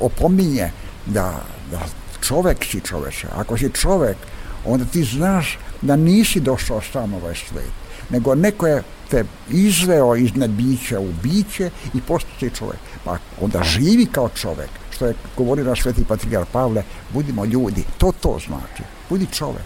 [0.00, 0.70] opominje
[1.06, 1.80] da, da
[2.20, 3.26] čovek si čoveče.
[3.36, 4.16] Ako si čovek,
[4.64, 7.72] onda ti znaš da nisi došao sam ovaj svet,
[8.10, 12.78] nego neko je te izveo iz nebića u biće i postati čovek.
[13.04, 18.12] Pa onda živi kao čovek, što je govorio naš sveti patrijar Pavle, budimo ljudi, to
[18.20, 19.64] to znači, budi čovek.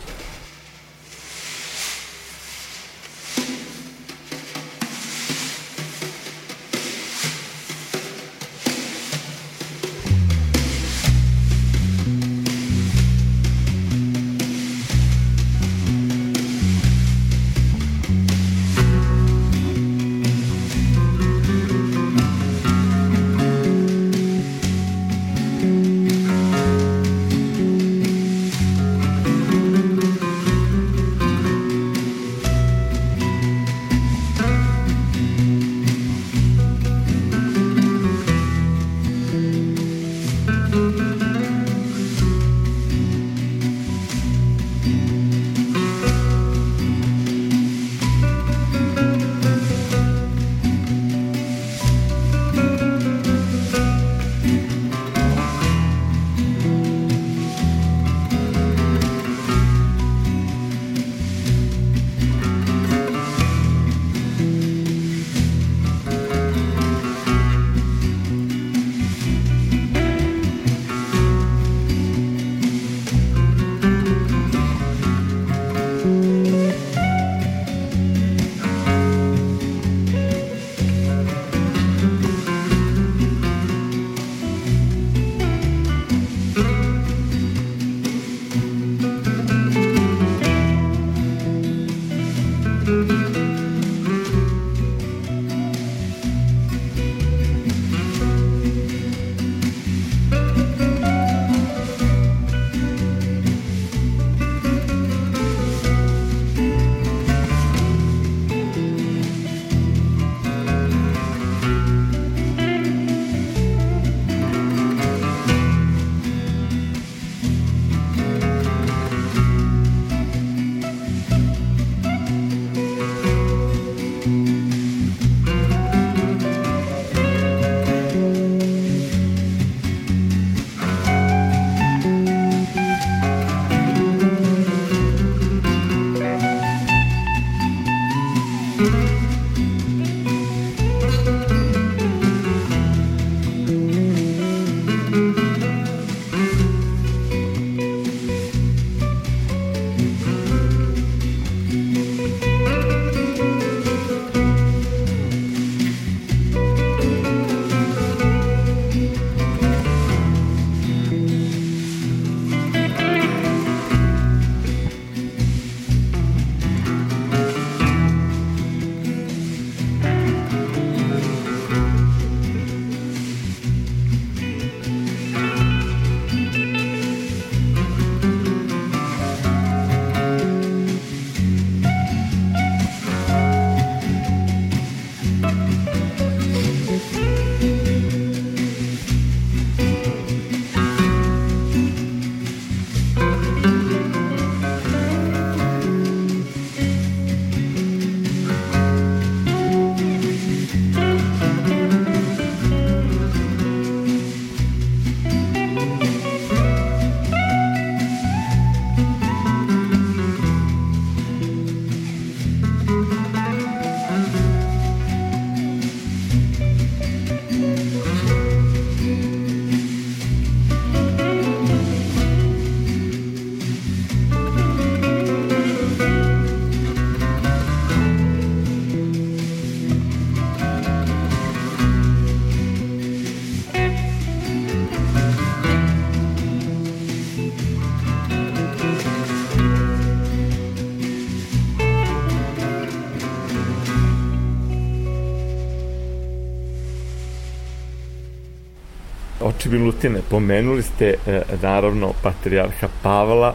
[249.73, 253.55] Milutine, pomenuli ste e, naravno patrijarha Pavla,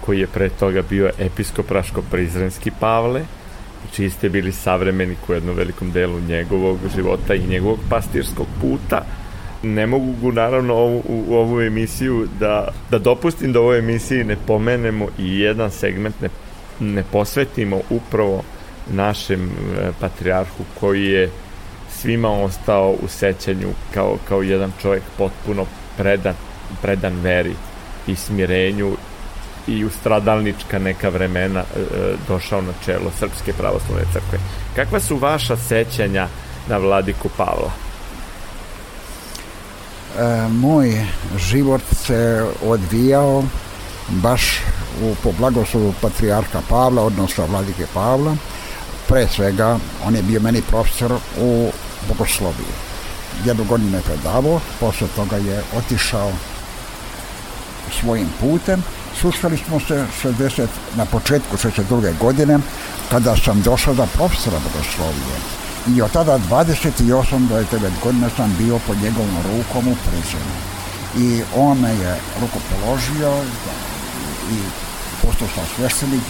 [0.00, 3.22] koji je pre toga bio episkop Raško-Prizrenski Pavle,
[3.92, 9.04] čiji ste bili savremenik u jednom velikom delu njegovog života i njegovog pastirskog puta.
[9.62, 14.36] Ne mogu naravno ovu, u ovu emisiju da, da dopustim da u ovoj emisiji ne
[14.46, 16.28] pomenemo i jedan segment ne,
[16.80, 18.42] ne posvetimo upravo
[18.92, 21.30] našem e, patrijarhu koji je
[22.00, 26.34] svima ostao u sećanju kao, kao jedan čovjek potpuno predan,
[26.82, 27.54] predan veri
[28.06, 28.96] i smirenju
[29.66, 34.38] i u stradalnička neka vremena e, e, došao na čelo Srpske pravoslavne crkve.
[34.76, 36.28] Kakva su vaša sećanja
[36.68, 37.70] na vladiku Pavla?
[40.18, 43.44] E, moj život se odvijao
[44.08, 44.60] baš
[45.02, 48.36] u, po blagoslovu patrijarha Pavla, odnosno vladike Pavla.
[49.08, 51.70] Pre svega, on je bio meni profesor u
[52.08, 52.74] bogosloviji.
[53.44, 56.32] Jednu godinu je predavao, posle toga je otišao
[58.00, 58.82] svojim putem.
[59.20, 62.18] Susreli smo se 60, na početku 62.
[62.18, 62.58] godine,
[63.10, 65.38] kada sam došao da profesora bogoslovije.
[65.96, 70.54] I od tada 28 do 9 godina sam bio pod njegovom rukom u prizemu.
[71.16, 73.32] I on me je ruku položio
[74.52, 74.58] i
[75.22, 76.22] postao sam sveštenik,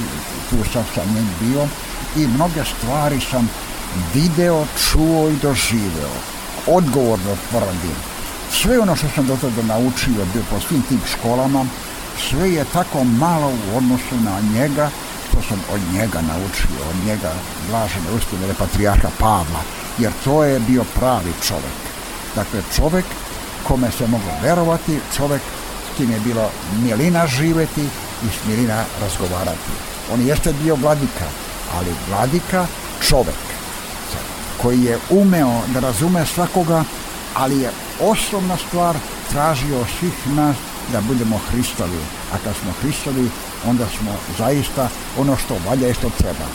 [0.50, 1.68] tu sam sa njim bio
[2.18, 3.48] i mnoge stvari sam
[4.14, 6.14] video, čuo i doživeo.
[6.66, 7.96] Odgovorno tvrdim.
[8.52, 11.66] Sve ono što sam do tada naučio bio po svim tim školama,
[12.28, 14.90] sve je tako malo u odnosu na njega,
[15.28, 17.32] što sam od njega naučio, od njega
[17.70, 19.62] blažene uspjene patrijarha Pavla,
[19.98, 21.78] jer to je bio pravi čovek.
[22.34, 23.04] Dakle, čovek
[23.68, 25.42] kome se moglo verovati, čovek
[25.86, 26.50] s kim je bilo
[26.82, 27.84] milina živeti
[28.24, 29.72] i s milina razgovarati.
[30.12, 31.24] On jeste bio vladika,
[31.74, 32.66] ali vladika
[33.08, 33.48] čovek
[34.62, 36.84] koji je umeo da razume svakoga,
[37.34, 38.96] ali je osnovna stvar
[39.30, 40.56] tražio svih nas
[40.92, 41.98] da budemo Hristovi.
[42.32, 43.30] A kad smo Hristovi,
[43.66, 44.88] onda smo zaista
[45.18, 46.46] ono što valja i što treba.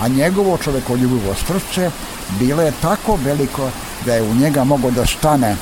[0.00, 1.90] A njegovo čovekoljubivo srce
[2.38, 3.70] bilo je tako veliko
[4.06, 5.56] da je u njega mogo da stane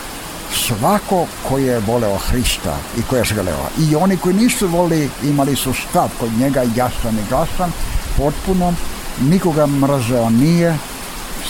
[0.55, 3.67] svako koji je voleo Hrista i koji je želeo.
[3.79, 7.73] I oni koji nisu volili imali su stav kod njega jasan i glasan,
[8.17, 8.75] potpuno,
[9.21, 10.79] nikoga mrzeo nije,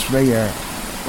[0.06, 0.50] sve je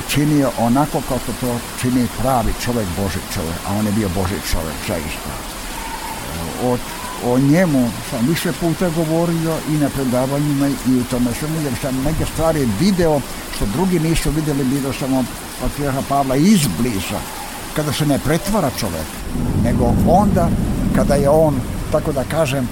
[0.09, 4.77] činio onako kao to, čini pravi čovjek, Boži čovjek, a on je bio Boži čovjek,
[4.87, 5.31] zaista.
[6.63, 6.77] O,
[7.25, 12.03] o njemu sam više puta govorio i na predavanjima i u tome svemu, jer sam
[12.05, 13.21] neke stvari video
[13.55, 15.25] što drugi nisu vidjeli, video sam od
[15.61, 17.19] patrijarha Pavla izbliza,
[17.75, 19.07] kada se ne pretvara čovjek,
[19.63, 20.49] nego onda
[20.95, 21.55] kada je on,
[21.91, 22.67] tako da kažem, e,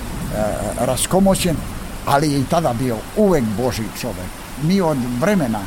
[0.80, 1.56] raskomoćen,
[2.10, 4.30] ali je i tada bio uvek Boži čovjek.
[4.64, 5.60] Mi od vremena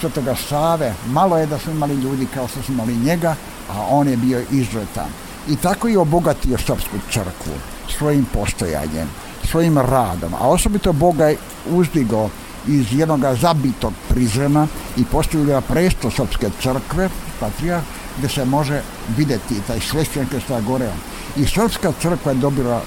[0.00, 3.34] Svetoga Save, malo je da smo imali ljudi kao što smo imali njega,
[3.70, 5.08] a on je bio izuzetan.
[5.48, 7.54] I tako je obogatio Srpsku crkvu
[7.98, 9.08] svojim postojanjem,
[9.44, 11.36] svojim radom, a osobito Boga je
[11.70, 12.30] uzdigo
[12.66, 14.66] iz jednog zabitog prizrema
[14.96, 17.08] i postavio presto Srpske crkve,
[17.40, 17.82] patrija,
[18.18, 18.82] gde se može
[19.16, 20.90] videti taj svešćan kresta gore.
[21.36, 22.82] I Srpska crkva je dobila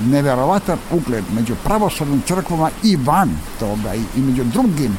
[0.00, 4.98] neverovatan ugled među pravoslavnim crkvama i van toga i, i među drugim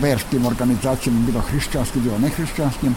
[0.00, 2.94] verskim organizacijama, bilo hrišćanskim, bilo nehrišćanskim,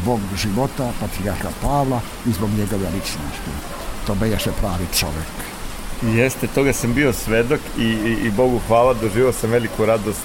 [0.00, 3.50] zbog života patrijarha Pavla i zbog njegove ličnosti.
[4.06, 5.58] To bejaše pravi čovek.
[6.02, 10.20] Jeste, toga sam bio svedok i, i, i Bogu hvala, doživao sam veliku radost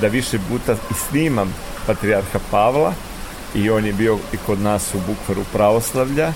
[0.00, 1.54] da više puta i snimam
[1.86, 2.92] patrijarha Pavla
[3.54, 6.32] i on je bio i kod nas u Bukvaru pravoslavlja.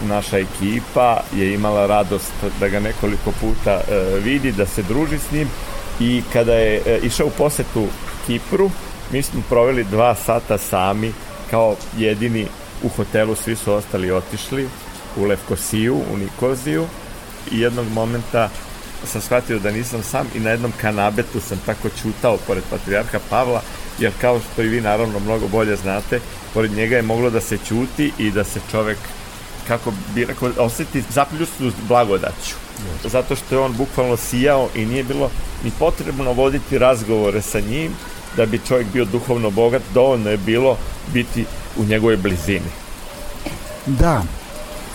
[0.00, 5.32] Naša ekipa je imala radost da ga nekoliko puta e, vidi, da se druži s
[5.32, 5.48] njim.
[6.00, 7.86] I kada je e, išao u posetu
[8.26, 8.70] Kipru,
[9.12, 11.12] mi smo proveli dva sata sami,
[11.50, 12.46] kao jedini
[12.82, 14.68] u hotelu, svi su ostali otišli
[15.16, 16.86] u Levkosiju, u Nikoziju.
[17.52, 18.48] I jednog momenta
[19.06, 23.62] sam shvatio da nisam sam i na jednom kanabetu sam tako čutao pored patrijarha Pavla,
[23.98, 26.20] jer kao što i vi naravno mnogo bolje znate,
[26.54, 28.98] pored njega je moglo da se ćuti i da se čovek
[29.68, 32.54] kako bi rekao, oseti zapljusnu blagodaću.
[33.04, 35.30] Zato što je on bukvalno sijao i nije bilo
[35.64, 37.92] ni potrebno voditi razgovore sa njim,
[38.36, 40.76] da bi čovjek bio duhovno bogat, dovoljno je bilo
[41.12, 41.44] biti
[41.76, 42.70] u njegovoj blizini.
[43.86, 44.22] Da,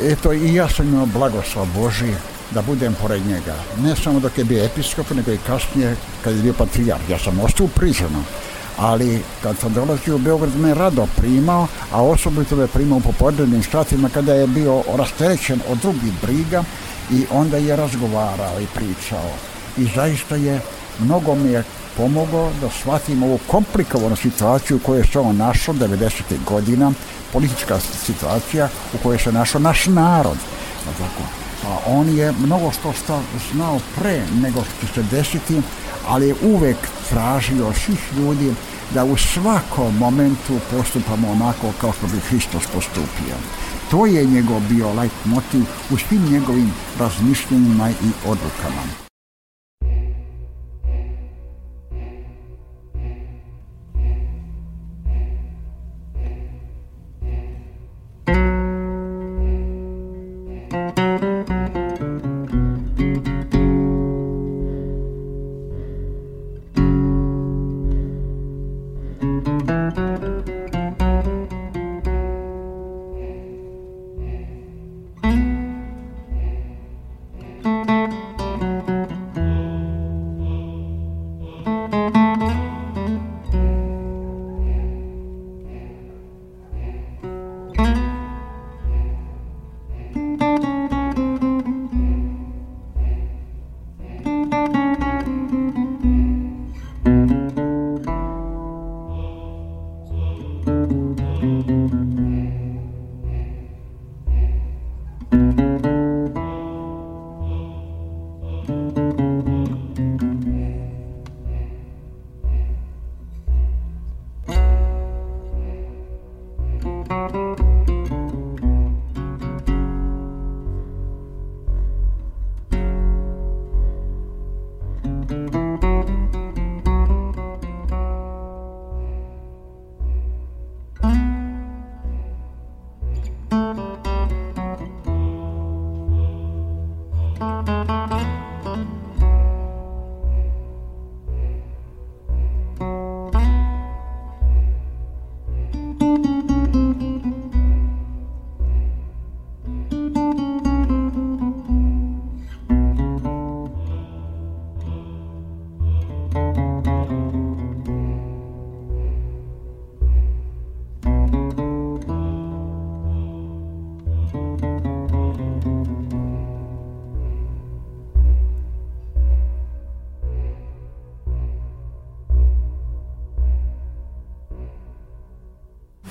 [0.01, 2.13] eto i ja sam imao blagoslov Boži
[2.51, 3.55] da budem pored njega.
[3.81, 7.09] Ne samo dok je bio episkop, nego i kasnije kad je bio patrijarh.
[7.09, 8.23] Ja sam ostao prizorno,
[8.77, 13.63] ali kad sam dolazio u Beograd me rado primao, a osobito me primao po podrednim
[13.63, 16.63] satima kada je bio rasterećen od drugih briga
[17.11, 19.29] i onda je razgovarao i pričao.
[19.77, 20.61] I zaista je,
[20.99, 21.63] mnogo mi je
[21.97, 26.21] pomogao da shvatimo ovu komplikovanu situaciju u kojoj se on našao 90.
[26.45, 26.91] godina,
[27.33, 30.37] politička situacija u kojoj se našao naš narod.
[30.85, 31.23] Tako.
[31.67, 33.19] A on je mnogo što sta
[33.53, 35.61] znao pre nego što će se desiti,
[36.07, 36.77] ali je uvek
[37.09, 38.53] tražio svih ljudi
[38.93, 43.35] da u svakom momentu postupamo onako kao što bi Hristos postupio.
[43.91, 49.06] To je njegov bio light motiv u svim njegovim razmišljenjima i odlukama.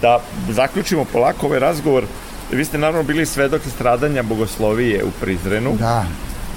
[0.06, 0.20] Da
[0.52, 2.04] zaključimo polako ovaj razgovor.
[2.52, 5.76] Vi ste naravno bili svedok stradanja bogoslovije u Prizrenu.
[5.78, 6.04] Da.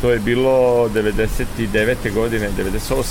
[0.02, 2.14] To je bilo 99.
[2.14, 3.04] godine, 98.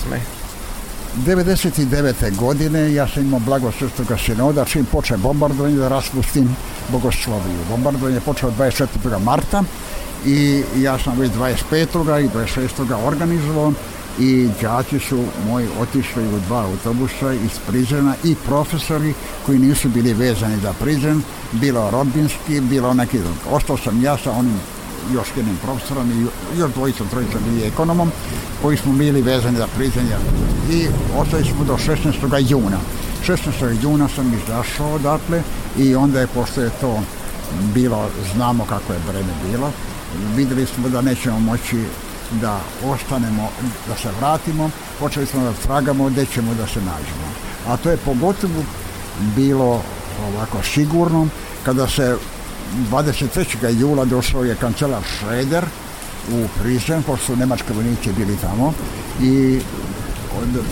[1.26, 2.36] 99.
[2.36, 6.56] godine ja sam imao blago srstoga sinoda čim poče bombardovanje da raspustim
[6.88, 7.58] bogosloviju.
[7.70, 9.18] Bombardovanje je počeo 24.
[9.24, 9.62] marta
[10.26, 12.24] i ja sam već 25.
[12.24, 13.06] i 26.
[13.06, 13.72] organizovao
[14.20, 19.14] i đaci su moji otišli u dva autobusa iz Prizrena i profesori
[19.46, 23.36] koji nisu bili vezani za Prizren, bilo rodbinski, bilo neki drug.
[23.50, 24.60] Ostao sam ja sa onim
[25.14, 26.26] još jednim profesorom i
[26.58, 28.10] još dvojicom, trojicom bili ekonomom,
[28.62, 30.06] koji smo bili vezani za Prizren.
[30.70, 30.86] I
[31.18, 32.50] ostali smo do 16.
[32.50, 32.78] juna.
[33.26, 33.82] 16.
[33.82, 35.42] juna sam izašao odatle
[35.78, 37.00] i onda je, pošto je to
[37.74, 39.72] bilo, znamo kako je vreme bilo,
[40.36, 41.84] videli smo da nećemo moći
[42.30, 43.48] da ostanemo,
[43.88, 47.28] da se vratimo, počeli smo da tragamo gde ćemo da se nađemo.
[47.68, 48.64] A to je pogotovo
[49.36, 49.82] bilo
[50.28, 51.28] ovako sigurno
[51.64, 52.16] kada se
[52.90, 53.80] 23.
[53.80, 55.64] jula došao je kancelar Schroeder
[56.32, 58.72] u Prizren, pošto su nemačke vojnici bili tamo
[59.22, 59.60] i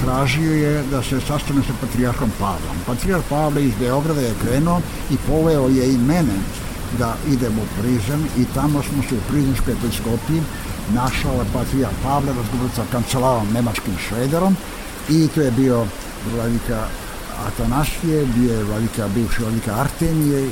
[0.04, 2.76] tražio je da se sastane sa patrijarhom Pavlom.
[2.86, 4.80] Patrijarh Pavle iz Beograda je krenuo
[5.10, 6.36] i poveo je i mene
[6.98, 10.42] da idemo u Prizren i tamo smo se u Prizrenskoj episkopiji
[10.94, 14.56] našao je patrija Pavle razgovorio sa kancelarom nemačkim Švederom
[15.08, 15.86] i to je bio
[16.34, 16.86] vladika
[17.46, 20.50] Atanasije, bio je vladika, bivši vladika Artemije i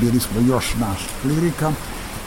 [0.00, 1.72] bili smo još nas klirika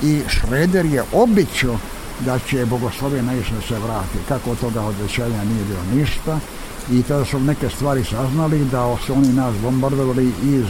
[0.04, 1.78] i Šreder je običao
[2.20, 4.18] da će Bogoslovija najviše da se vrati.
[4.28, 6.40] Kako od toga odvećanja nije bilo ništa
[6.92, 10.66] i tada su neke stvari saznali da su oni nas bombardovali iz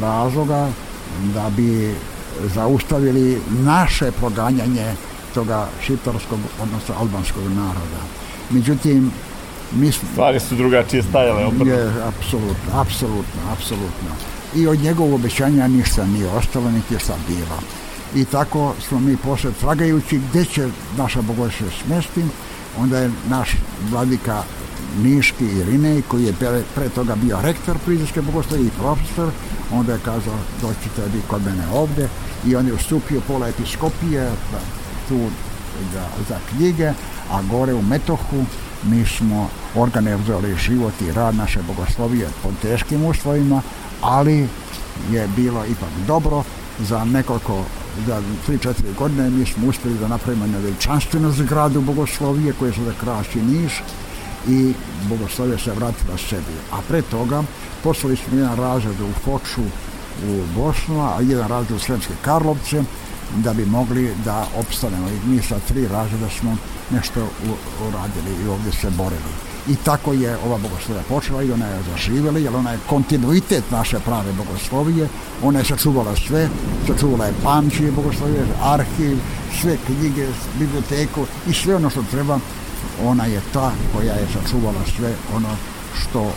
[0.00, 0.68] razloga
[1.34, 1.94] da bi
[2.54, 4.94] zaustavili naše proganjanje
[5.34, 8.00] toga šiptarskog, odnosno albanskog naroda.
[8.50, 9.12] Međutim,
[9.72, 10.08] mi smo...
[10.12, 11.72] Stvari su drugačije stajale obrno.
[11.72, 14.10] Je, apsolutno, apsolutno, apsolutno.
[14.54, 17.58] I od njegovog obećanja ništa nije ostalo, niti je šta bilo.
[18.14, 20.68] I tako smo mi posle tragajući gde će
[20.98, 22.22] naša bogoslova smesti,
[22.78, 23.50] onda je naš
[23.90, 24.42] vladika
[25.02, 29.30] Niški Irinej, koji je pre, pre toga bio rektor Prizorske bogoslovi i profesor,
[29.72, 32.08] onda je kazao doćete vi kod mene ovde
[32.46, 34.30] i on je ustupio pola episkopije,
[35.12, 35.30] tu
[35.92, 36.92] za, za knjige,
[37.30, 38.44] a gore u Metohu
[38.82, 43.62] mi smo organizovali život i rad naše bogoslovije pod teškim uslovima,
[44.02, 44.48] ali
[45.10, 46.42] je bilo ipak dobro
[46.78, 47.64] za nekoliko
[48.06, 52.92] za 3-4 godine mi smo uspjeli da napravimo jednu veličanstvenu zgradu bogoslovije koje se da
[53.00, 53.82] krasi Niš
[54.48, 54.72] i
[55.08, 56.56] bogoslovije se vratila sebi.
[56.72, 57.42] A pre toga
[57.82, 59.62] poslali smo jedan razred u Foču
[60.28, 62.82] u Bosnu, a jedan razred u Sremske Karlovce,
[63.36, 65.08] da bi mogli da opstanemo.
[65.08, 66.56] I mi sa tri razreda smo
[66.90, 67.28] nešto
[67.88, 69.32] uradili i ovdje se borili.
[69.68, 73.98] I tako je ova bogoslovija počela i ona je zaživjela, jer ona je kontinuitet naše
[73.98, 75.08] prave bogoslovije.
[75.42, 76.48] Ona je sačuvala sve,
[76.86, 79.18] sačuvala je pamćije bogoslovije, arhiv,
[79.60, 80.26] sve knjige,
[80.58, 82.38] biblioteku i sve ono što treba.
[83.04, 85.48] Ona je ta koja je sačuvala sve ono
[86.00, 86.32] što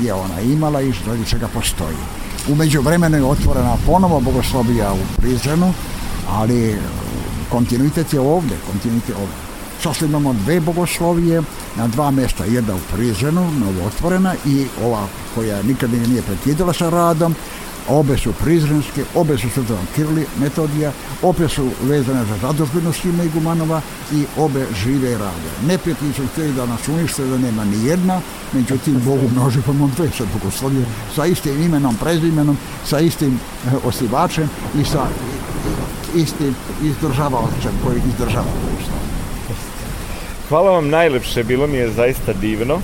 [0.00, 1.96] je ona imala i radi čega postoji.
[2.48, 5.72] Umeđu vremenu je otvorena ponovo bogoslovija u Prizrenu,
[6.28, 6.78] ali
[7.50, 9.32] kontinuitet je ovde, kontinuitet je ovde.
[9.82, 11.42] Sada imamo dve bogoslovije
[11.76, 16.90] na dva mesta, jedna u Prizrenu, novo otvorena i ova koja nikada nije prekidala sa
[16.90, 17.34] radom,
[17.88, 20.92] obe su prizrenske, obe su srtavan Kirli, metodija,
[21.22, 23.80] obe su vezane za zadužbenu Sima Igumanova
[24.12, 25.50] i obe žive i rade.
[25.66, 28.20] Neprijatelji su htjeli da nas unište, da nema ni jedna,
[28.52, 34.50] međutim Bogu množi pa dve sad bogoslovije sa istim imenom, prezimenom, sa istim eh, osnivačem
[34.80, 35.06] i sa
[36.14, 38.52] istim izdržavaocem koji izdržava
[40.48, 42.78] Hvala vam najlepše, bilo mi je zaista divno.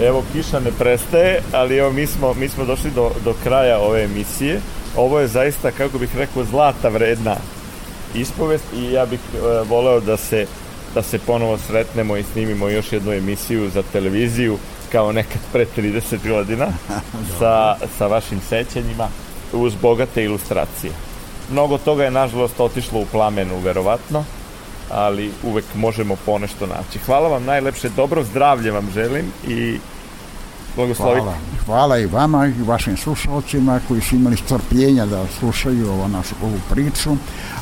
[0.00, 4.04] Evo, kiša ne prestaje, ali evo, mi smo, mi smo došli do, do kraja ove
[4.04, 4.60] emisije.
[4.96, 7.36] Ovo je zaista, kako bih rekao, zlata vredna
[8.14, 9.38] ispovest i ja bih e,
[9.68, 10.46] voleo da se,
[10.94, 14.58] da se ponovo sretnemo i snimimo još jednu emisiju za televiziju
[14.92, 16.66] kao nekad pre 30 godina
[17.38, 19.08] sa, sa vašim sećanjima
[19.52, 20.92] uz bogate ilustracije.
[21.50, 24.24] Mnogo toga je nažalost otišlo u plamenu, verovatno,
[24.90, 26.98] ali uvek možemo ponešto naći.
[27.06, 29.78] Hvala vam najlepše, dobro zdravlje vam želim i
[30.76, 31.20] blagoslovite.
[31.20, 31.36] Hvala.
[31.66, 36.58] Hvala i vama i vašim slušalcima koji su imali strpljenja da slušaju ovo našu, ovu
[36.70, 37.16] priču,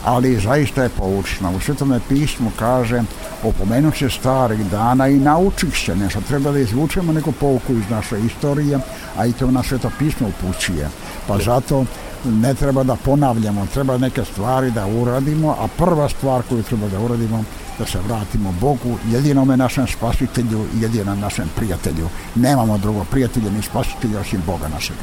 [0.04, 1.50] ali zaista je poučna.
[1.50, 3.02] U Svetome pismu kaže
[3.42, 6.20] opomenut se starih dana i naučit se nešto.
[6.20, 8.78] Treba da izvučemo neku pouku iz naše istorije,
[9.16, 10.88] a i to na Sveto pismo upućuje.
[11.28, 11.84] Pa zato
[12.24, 17.00] ne treba da ponavljamo, treba neke stvari da uradimo, a prva stvar koju treba da
[17.00, 17.44] uradimo
[17.78, 22.08] da se vratimo Bogu, jedinome našem spasitelju i jedinom našem prijatelju.
[22.34, 25.00] Nemamo drugog prijatelja ni spasitelja osim Boga našega.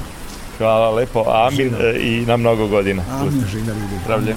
[0.58, 2.00] Hvala lepo, amin Živjeli.
[2.00, 3.04] i na mnogo godina.
[3.22, 3.80] Amin, živjeli.
[4.04, 4.36] Zdravlje.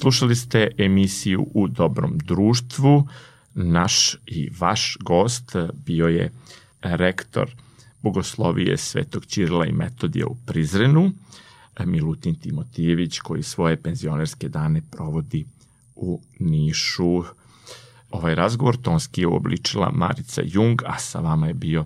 [0.00, 3.08] Slušali ste emisiju U dobrom društvu.
[3.54, 6.32] Naš i vaš gost bio je
[6.82, 7.50] rektor
[8.02, 11.12] Bogoslovije Svetog Ćirila i Metodija u Prizrenu,
[11.84, 15.46] Milutin Timotijević, koji svoje penzionerske dane provodi
[15.96, 17.22] u Nišu.
[18.10, 21.84] Ovaj razgovor tonski je uobličila Marica Jung, a sa vama je bio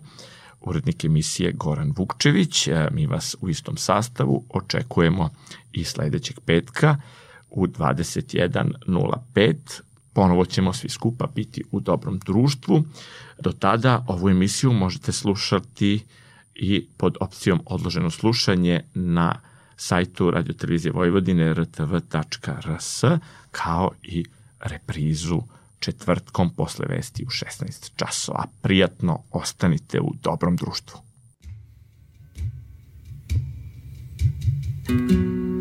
[0.60, 2.68] urednik emisije Goran Vukčević.
[2.90, 5.30] Mi vas u istom sastavu očekujemo
[5.72, 6.96] i sledećeg petka
[7.54, 9.54] u 21.05.
[10.12, 12.84] Ponovo ćemo svi skupa biti u dobrom društvu.
[13.40, 16.04] Do tada ovu emisiju možete slušati
[16.54, 19.40] i pod opcijom odloženo slušanje na
[19.76, 23.04] sajtu radiotelevizije Vojvodine rtv.rs
[23.50, 24.24] kao i
[24.60, 25.42] reprizu
[25.78, 28.44] četvrtkom posle vesti u 16 časova.
[28.62, 31.00] Prijatno ostanite u dobrom društvu.
[34.86, 35.53] Thank you.